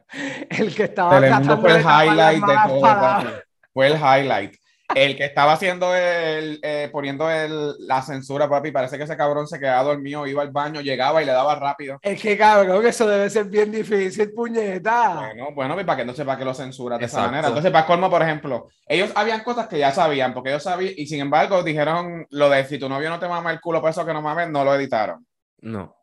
el 0.48 0.72
que 0.76 0.85
estaba 0.85 1.18
Telemundo 1.18 1.58
fue 1.58 1.72
el 1.72 1.80
highlight 1.80 2.44
de 2.44 2.54
todo. 2.68 3.42
Fue 3.72 3.87
el 3.87 3.94
highlight. 3.94 4.54
El 4.94 5.16
que 5.16 5.24
estaba 5.24 5.52
haciendo 5.52 5.94
el, 5.94 6.58
eh, 6.62 6.90
poniendo 6.92 7.30
el, 7.30 7.74
la 7.87 8.02
censura, 8.02 8.48
papi, 8.48 8.70
parece 8.72 8.98
que 8.98 9.04
ese 9.04 9.16
cabrón 9.16 9.46
se 9.46 9.58
quedaba 9.58 9.82
dormido, 9.85 10.26
iba 10.26 10.42
al 10.42 10.50
baño, 10.50 10.80
llegaba 10.80 11.22
y 11.22 11.24
le 11.24 11.32
daba 11.32 11.54
rápido. 11.54 11.98
Es 12.02 12.20
que 12.20 12.37
cabrón, 12.37 12.85
eso 12.85 13.06
debe 13.06 13.30
ser 13.30 13.46
bien 13.46 13.72
difícil, 13.72 14.32
puñeta. 14.32 15.14
Bueno, 15.14 15.48
bueno, 15.54 15.74
pues, 15.74 15.87
para 15.87 15.98
que 15.98 16.04
no 16.04 16.12
sepa 16.12 16.37
que 16.37 16.44
lo 16.44 16.52
censura 16.52 16.98
de 16.98 17.06
esa 17.06 17.16
Exacto. 17.16 17.30
manera. 17.30 17.48
Entonces, 17.48 17.72
para 17.72 17.87
colmo, 17.87 18.11
por 18.11 18.22
ejemplo, 18.22 18.68
ellos 18.87 19.11
habían 19.14 19.42
cosas 19.42 19.66
que 19.66 19.78
ya 19.78 19.92
sabían, 19.92 20.35
porque 20.35 20.50
ellos 20.50 20.62
sabían, 20.62 20.94
y 20.96 21.06
sin 21.06 21.20
embargo 21.20 21.62
dijeron 21.62 22.26
lo 22.30 22.50
de 22.50 22.64
si 22.64 22.78
tu 22.78 22.88
novio 22.88 23.08
no 23.08 23.18
te 23.18 23.28
mama 23.28 23.50
el 23.50 23.61
culo, 23.61 23.80
por 23.80 23.90
eso 23.90 24.04
que 24.04 24.12
no 24.12 24.20
mames, 24.20 24.50
no 24.50 24.64
lo 24.64 24.74
editaron. 24.74 25.26
No. 25.62 25.96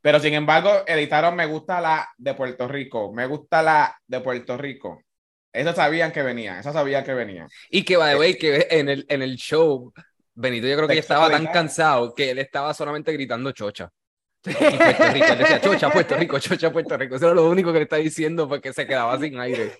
Pero 0.00 0.20
sin 0.20 0.34
embargo, 0.34 0.70
editaron 0.86 1.34
Me 1.34 1.46
gusta 1.46 1.80
la 1.80 2.08
de 2.16 2.34
Puerto 2.34 2.68
Rico, 2.68 3.12
Me 3.12 3.26
gusta 3.26 3.62
la 3.62 3.96
de 4.06 4.20
Puerto 4.20 4.56
Rico. 4.56 5.02
Eso 5.56 5.72
sabían 5.72 6.12
que 6.12 6.22
venía, 6.22 6.60
eso 6.60 6.70
sabían 6.70 7.02
que 7.02 7.14
venía. 7.14 7.48
Y 7.70 7.82
que, 7.82 7.96
by 7.96 8.12
the 8.12 8.20
way, 8.20 8.36
que 8.36 8.66
en 8.70 8.90
el, 8.90 9.06
en 9.08 9.22
el 9.22 9.36
show, 9.36 9.90
Benito 10.34 10.66
yo 10.66 10.76
creo 10.76 10.86
que 10.86 10.94
ya 10.96 11.00
estaba 11.00 11.30
tan 11.30 11.46
cansado 11.46 12.14
que 12.14 12.30
él 12.30 12.38
estaba 12.38 12.74
solamente 12.74 13.10
gritando 13.12 13.52
chocha. 13.52 13.90
Y 14.44 14.52
Puerto 14.52 15.12
Rico, 15.12 15.26
él 15.32 15.38
decía 15.38 15.60
chocha, 15.60 15.90
Puerto 15.90 16.16
Rico, 16.16 16.38
chocha, 16.38 16.70
Puerto 16.70 16.96
Rico. 16.98 17.16
Eso 17.16 17.26
era 17.26 17.34
lo 17.34 17.48
único 17.48 17.72
que 17.72 17.78
le 17.78 17.84
está 17.84 17.96
diciendo 17.96 18.46
porque 18.46 18.72
se 18.74 18.86
quedaba 18.86 19.18
sin 19.18 19.40
aire. 19.40 19.72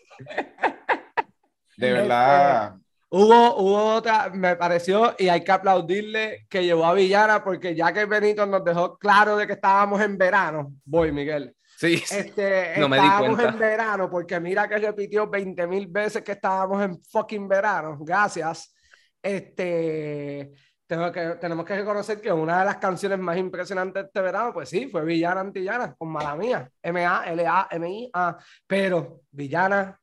De 1.76 1.92
verdad. 1.92 2.74
Hubo, 3.10 3.56
hubo 3.56 3.94
otra, 3.94 4.30
me 4.30 4.56
pareció, 4.56 5.14
y 5.18 5.28
hay 5.28 5.44
que 5.44 5.52
aplaudirle 5.52 6.46
que 6.48 6.64
llevó 6.64 6.86
a 6.86 6.94
Villana, 6.94 7.44
porque 7.44 7.74
ya 7.74 7.92
que 7.92 8.06
Benito 8.06 8.46
nos 8.46 8.64
dejó 8.64 8.96
claro 8.96 9.36
de 9.36 9.46
que 9.46 9.52
estábamos 9.52 10.00
en 10.00 10.16
verano, 10.16 10.72
voy, 10.84 11.12
Miguel. 11.12 11.54
Sí, 11.76 12.02
Este, 12.10 12.74
No 12.80 12.88
me 12.88 12.96
di 12.98 13.04
estábamos 13.04 13.34
cuenta. 13.36 13.52
en 13.52 13.58
verano, 13.58 14.10
porque 14.10 14.40
mira 14.40 14.68
que 14.68 14.78
repitió 14.78 15.28
20 15.28 15.66
mil 15.66 15.86
veces 15.88 16.22
que 16.22 16.32
estábamos 16.32 16.82
en 16.82 17.02
fucking 17.02 17.46
verano. 17.46 17.98
Gracias. 18.00 18.74
Este, 19.22 20.52
tengo 20.86 21.10
que, 21.12 21.36
tenemos 21.40 21.64
que 21.66 21.76
reconocer 21.76 22.20
que 22.20 22.32
una 22.32 22.60
de 22.60 22.64
las 22.64 22.76
canciones 22.78 23.18
más 23.18 23.36
impresionantes 23.36 24.02
de 24.02 24.06
este 24.06 24.20
verano, 24.20 24.52
pues 24.52 24.68
sí, 24.68 24.88
fue 24.88 25.04
Villana 25.04 25.40
Antillana, 25.40 25.94
con 25.94 26.08
Mala 26.08 26.34
Mía, 26.36 26.70
M-A-L-A-M-I-A. 26.82 28.38
Pero 28.66 29.22
Villana, 29.30 30.00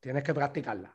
tienes 0.00 0.22
que 0.24 0.34
practicarla. 0.34 0.88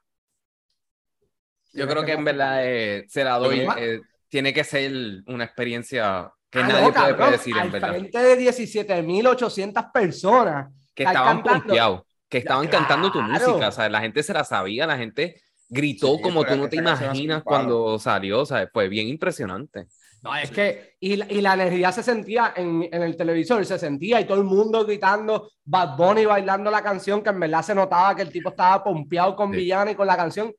yo 1.72 1.88
Tienes 1.88 1.94
creo 1.94 2.06
que 2.06 2.13
en 2.13 2.26
verdad 2.26 2.66
eh, 2.66 3.06
se 3.08 3.24
la 3.24 3.38
doy. 3.38 3.68
Eh, 3.78 4.02
tiene 4.28 4.52
que 4.54 4.63
ser 4.63 4.92
una 5.28 5.44
experiencia 5.46 6.32
que 6.54 6.60
Ah, 6.60 6.68
nadie 6.68 6.74
no, 6.86 6.94
puede 6.94 6.94
cabrón, 6.94 7.18
predecir, 7.30 7.58
en 7.58 7.72
verdad. 7.72 7.89
frente 7.89 8.18
de 8.20 8.38
17.800 8.39 9.92
personas. 9.92 10.72
Que 10.96 11.04
estaban 11.04 11.38
cantando. 11.42 11.63
pompeados, 11.66 12.02
que 12.30 12.38
estaban 12.38 12.68
cantando 12.68 13.12
tu 13.12 13.20
claro. 13.20 13.34
música. 13.34 13.68
O 13.68 13.72
sea, 13.72 13.89
la 13.89 14.00
gente 14.02 14.22
se 14.24 14.34
la 14.34 14.44
sabía, 14.44 14.86
la 14.86 14.98
gente 14.98 15.42
gritó 15.68 16.16
Sí, 16.18 16.22
como 16.22 16.46
tú 16.46 16.56
no 16.56 16.70
te 16.70 16.76
imaginas 16.76 17.42
cuando 17.44 17.98
salió. 17.98 18.42
O 18.42 18.46
sea, 18.46 18.70
fue 18.72 18.88
bien 18.89 19.08
impresionante. 19.08 19.88
No, 20.22 20.34
es 20.38 20.52
que, 20.52 20.96
y, 21.02 21.16
la- 21.18 21.26
y 21.30 21.42
la 21.42 21.56
energía 21.56 21.92
se 21.92 22.02
sentía 22.04 22.54
en, 22.56 22.88
en 22.92 23.02
el 23.04 23.18
televisor, 23.18 23.66
se 23.66 23.78
sentía 23.78 24.22
y 24.22 24.26
todo 24.26 24.38
el 24.38 24.46
mundo 24.46 24.86
gritando, 24.86 25.50
Bad 25.66 25.98
Bunny 25.98 26.26
bailando 26.26 26.72
la 26.72 26.82
canción, 26.82 27.22
que 27.22 27.30
en 27.32 27.39
verdad 27.42 27.62
se 27.62 27.76
notaba 27.76 28.16
que 28.16 28.22
el 28.22 28.32
tipo 28.32 28.50
estaba 28.50 28.82
pompeado 28.84 29.36
con 29.36 29.52
Sí. 29.52 29.58
Villana 29.58 29.92
y 29.92 29.96
con 29.96 30.08
la 30.08 30.16
canción. 30.16 30.54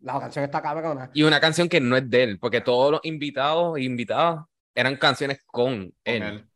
La 0.00 0.18
canción 0.18 0.44
está 0.46 0.60
cabrona. 0.60 1.10
Y 1.14 1.22
una 1.22 1.38
canción 1.40 1.68
que 1.68 1.80
no 1.80 1.96
es 1.96 2.10
de 2.10 2.22
él, 2.24 2.38
porque 2.40 2.60
todos 2.60 2.90
los 2.90 3.00
invitados 3.04 3.76
e 3.78 3.82
invitadas 3.82 4.40
eran 4.74 4.96
canciones 4.96 5.42
con 5.46 5.64
con 5.74 5.92
él. 6.04 6.22
él. 6.22 6.48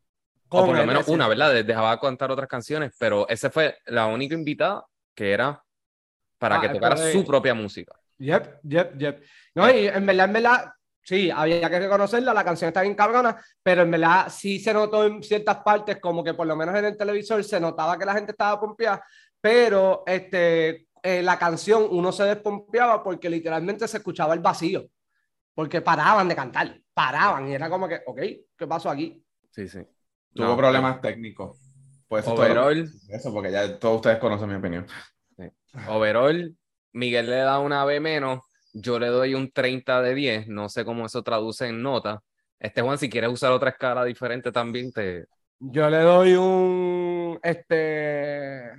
O 0.50 0.58
por 0.60 0.66
Con 0.66 0.76
lo 0.76 0.80
él, 0.82 0.88
menos 0.88 1.08
una, 1.08 1.28
¿verdad? 1.28 1.62
Dejaba 1.64 2.00
cantar 2.00 2.30
otras 2.30 2.48
canciones, 2.48 2.94
pero 2.98 3.28
ese 3.28 3.50
fue 3.50 3.76
la 3.86 4.06
única 4.06 4.34
invitada 4.34 4.84
que 5.14 5.32
era 5.32 5.62
para 6.38 6.56
Ah, 6.56 6.60
que 6.60 6.68
tocara 6.70 6.96
su 6.96 7.24
propia 7.24 7.52
música. 7.54 7.94
Yep, 8.18 8.60
yep, 8.64 8.98
yep. 8.98 9.22
No, 9.54 9.70
y 9.70 9.86
en 9.88 10.06
verdad, 10.06 10.26
en 10.26 10.32
verdad, 10.32 10.72
sí, 11.02 11.30
había 11.30 11.68
que 11.68 11.78
reconocerla, 11.78 12.32
la 12.32 12.44
canción 12.44 12.68
está 12.68 12.82
bien 12.82 12.94
cabrona, 12.94 13.36
pero 13.62 13.82
en 13.82 13.90
verdad 13.90 14.28
sí 14.30 14.58
se 14.58 14.72
notó 14.72 15.04
en 15.04 15.22
ciertas 15.22 15.58
partes, 15.58 15.98
como 16.00 16.24
que 16.24 16.34
por 16.34 16.46
lo 16.46 16.56
menos 16.56 16.74
en 16.76 16.86
el 16.86 16.96
televisor 16.96 17.44
se 17.44 17.60
notaba 17.60 17.98
que 17.98 18.04
la 18.06 18.14
gente 18.14 18.32
estaba 18.32 18.58
pompeada, 18.58 19.04
pero 19.40 20.02
este, 20.06 20.88
eh, 21.02 21.22
la 21.22 21.38
canción 21.38 21.86
uno 21.90 22.10
se 22.10 22.24
despompeaba 22.24 23.02
porque 23.02 23.28
literalmente 23.30 23.86
se 23.86 23.98
escuchaba 23.98 24.34
el 24.34 24.40
vacío, 24.40 24.86
porque 25.54 25.80
paraban 25.80 26.28
de 26.28 26.36
cantar, 26.36 26.80
paraban, 26.98 27.48
y 27.48 27.54
era 27.54 27.70
como 27.70 27.86
que, 27.88 28.00
ok, 28.06 28.18
¿qué 28.56 28.66
pasó 28.66 28.90
aquí? 28.90 29.24
Sí, 29.50 29.68
sí. 29.68 29.78
Tuvo 30.34 30.46
No, 30.48 30.56
problemas 30.56 31.00
técnicos. 31.00 31.60
Pues 32.08 32.24
todo 32.24 32.34
Overall, 32.34 32.88
eso, 33.10 33.32
porque 33.32 33.52
ya 33.52 33.78
todos 33.78 33.96
ustedes 33.96 34.18
conocen 34.18 34.48
mi 34.48 34.56
opinión. 34.56 34.84
overall, 35.88 36.56
Miguel 36.92 37.26
le 37.26 37.36
da 37.36 37.58
una 37.60 37.84
B 37.84 38.00
menos, 38.00 38.40
yo 38.72 38.98
le 38.98 39.08
doy 39.08 39.34
un 39.34 39.52
30 39.52 40.02
de 40.02 40.14
10, 40.14 40.48
no 40.48 40.68
sé 40.68 40.84
cómo 40.84 41.06
eso 41.06 41.22
traduce 41.22 41.66
en 41.68 41.82
nota. 41.82 42.20
Este 42.58 42.82
Juan, 42.82 42.98
si 42.98 43.08
quieres 43.08 43.30
usar 43.30 43.52
otra 43.52 43.70
escala 43.70 44.04
diferente 44.04 44.50
también, 44.50 44.90
te... 44.90 45.26
Yo 45.60 45.88
le 45.90 45.98
doy 45.98 46.34
un, 46.34 47.38
este, 47.42 48.70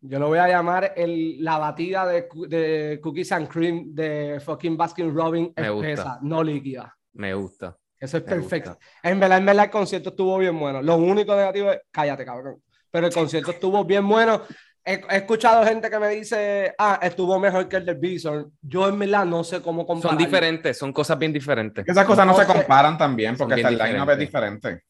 yo 0.00 0.18
lo 0.18 0.28
voy 0.28 0.38
a 0.38 0.48
llamar 0.48 0.92
el, 0.96 1.42
la 1.44 1.58
batida 1.58 2.06
de, 2.06 2.26
de 2.48 2.98
Cookies 3.02 3.32
and 3.32 3.48
Cream 3.48 3.94
de 3.94 4.40
fucking 4.44 4.76
Baskin 4.76 5.14
Robbins 5.14 5.52
Me 5.56 5.70
gusta. 5.70 5.88
espesa, 5.88 6.18
no 6.22 6.42
líquida. 6.42 6.94
Me 7.14 7.34
gusta. 7.34 7.76
Eso 7.98 8.16
es 8.16 8.22
perfecto. 8.24 8.76
En 9.02 9.20
verdad, 9.20 9.38
en 9.38 9.46
verdad, 9.46 9.64
el 9.66 9.70
concierto 9.70 10.10
estuvo 10.10 10.36
bien 10.38 10.58
bueno. 10.58 10.82
Lo 10.82 10.96
único 10.96 11.36
negativo 11.36 11.70
es, 11.70 11.80
cállate, 11.90 12.24
cabrón. 12.24 12.60
Pero 12.90 13.06
el 13.06 13.12
concierto 13.12 13.52
estuvo 13.52 13.84
bien 13.84 14.06
bueno. 14.08 14.42
He, 14.84 14.94
he 15.10 15.16
escuchado 15.18 15.64
gente 15.64 15.88
que 15.88 15.98
me 16.00 16.08
dice, 16.08 16.74
ah, 16.76 16.98
estuvo 17.00 17.38
mejor 17.38 17.68
que 17.68 17.76
el 17.76 17.86
de 17.86 17.94
Bison. 17.94 18.52
Yo 18.60 18.88
en 18.88 18.98
verdad 18.98 19.24
no 19.24 19.44
sé 19.44 19.62
cómo 19.62 19.82
Son 19.82 19.86
compararlo. 19.86 20.18
diferentes, 20.18 20.76
son 20.76 20.92
cosas 20.92 21.16
bien 21.16 21.32
diferentes. 21.32 21.86
Esas 21.86 22.04
cosas 22.04 22.26
no 22.26 22.34
se 22.34 22.44
comparan 22.44 22.98
también, 22.98 23.36
son 23.36 23.48
porque 23.48 23.62
el 23.62 23.78
line-up 23.78 24.10
es 24.10 24.18
diferente. 24.18 24.82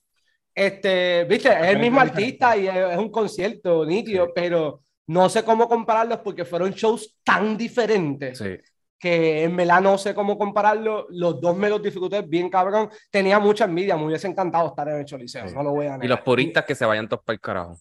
Este, 0.55 1.25
viste, 1.25 1.49
es 1.51 1.69
el 1.69 1.79
mismo 1.79 2.01
artista 2.01 2.57
y 2.57 2.67
es, 2.67 2.75
es 2.77 2.99
un 2.99 3.11
concierto 3.11 3.85
nítido, 3.87 4.27
Sí. 4.27 4.33
pero 4.35 4.81
no 5.07 5.29
sé 5.29 5.43
cómo 5.45 5.69
compararlos 5.69 6.19
porque 6.19 6.45
fueron 6.45 6.71
shows 6.73 7.19
tan 7.25 7.57
diferentes 7.57 8.39
Sí. 8.39 8.57
Que 9.03 9.43
en 9.43 9.57
verdad 9.57 9.81
no 9.81 9.99
sé 9.99 10.15
cómo 10.15 10.39
compararlos. 10.39 11.07
Los 11.11 11.41
dos 11.41 11.57
me 11.57 11.69
los 11.69 11.83
disfruté 11.83 12.23
bien 12.23 12.49
cabrón. 12.49 12.89
Tenía 13.11 13.41
mucha 13.41 13.65
envidia, 13.65 13.97
me 13.97 14.05
hubiese 14.07 14.29
encantado 14.29 14.69
estar 14.69 14.89
en 14.89 14.99
el 15.01 15.05
Choliseo, 15.05 15.49
Sí. 15.49 15.55
no 15.57 15.65
lo 15.65 15.71
voy 15.73 15.87
a 15.87 15.91
negar. 15.95 16.05
Y 16.05 16.09
los 16.09 16.21
puristas 16.21 16.65
que 16.65 16.77
se 16.77 16.87
vayan 16.87 17.09
todos 17.09 17.25
para 17.25 17.35
el 17.35 17.41
carajo. 17.41 17.77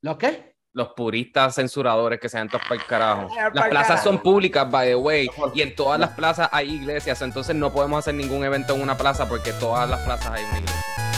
¿Los 0.00 0.16
qué? 0.16 0.54
Los 0.72 0.88
puristas 0.96 1.56
censuradores 1.56 2.18
que 2.18 2.30
se 2.30 2.38
vayan 2.38 2.48
todos 2.48 2.62
para 2.66 2.80
el 2.80 2.86
carajo. 2.86 3.28
Ah, 3.38 3.50
Las 3.52 3.68
plazas 3.68 4.02
son 4.02 4.20
públicas, 4.22 4.70
by 4.70 4.88
the 4.88 4.94
way. 4.96 5.28
Y 5.52 5.60
en 5.60 5.74
todas 5.76 6.00
las 6.00 6.10
plazas 6.12 6.48
hay 6.50 6.70
iglesias. 6.72 7.20
Entonces 7.20 7.54
no 7.54 7.70
podemos 7.70 7.98
hacer 7.98 8.14
ningún 8.14 8.42
evento 8.42 8.74
en 8.74 8.80
una 8.80 8.96
plaza 8.96 9.28
porque 9.28 9.52
todas 9.52 9.90
las 9.90 10.00
plazas 10.00 10.30
hay 10.32 10.42
una 10.42 10.58
iglesia. 10.60 11.11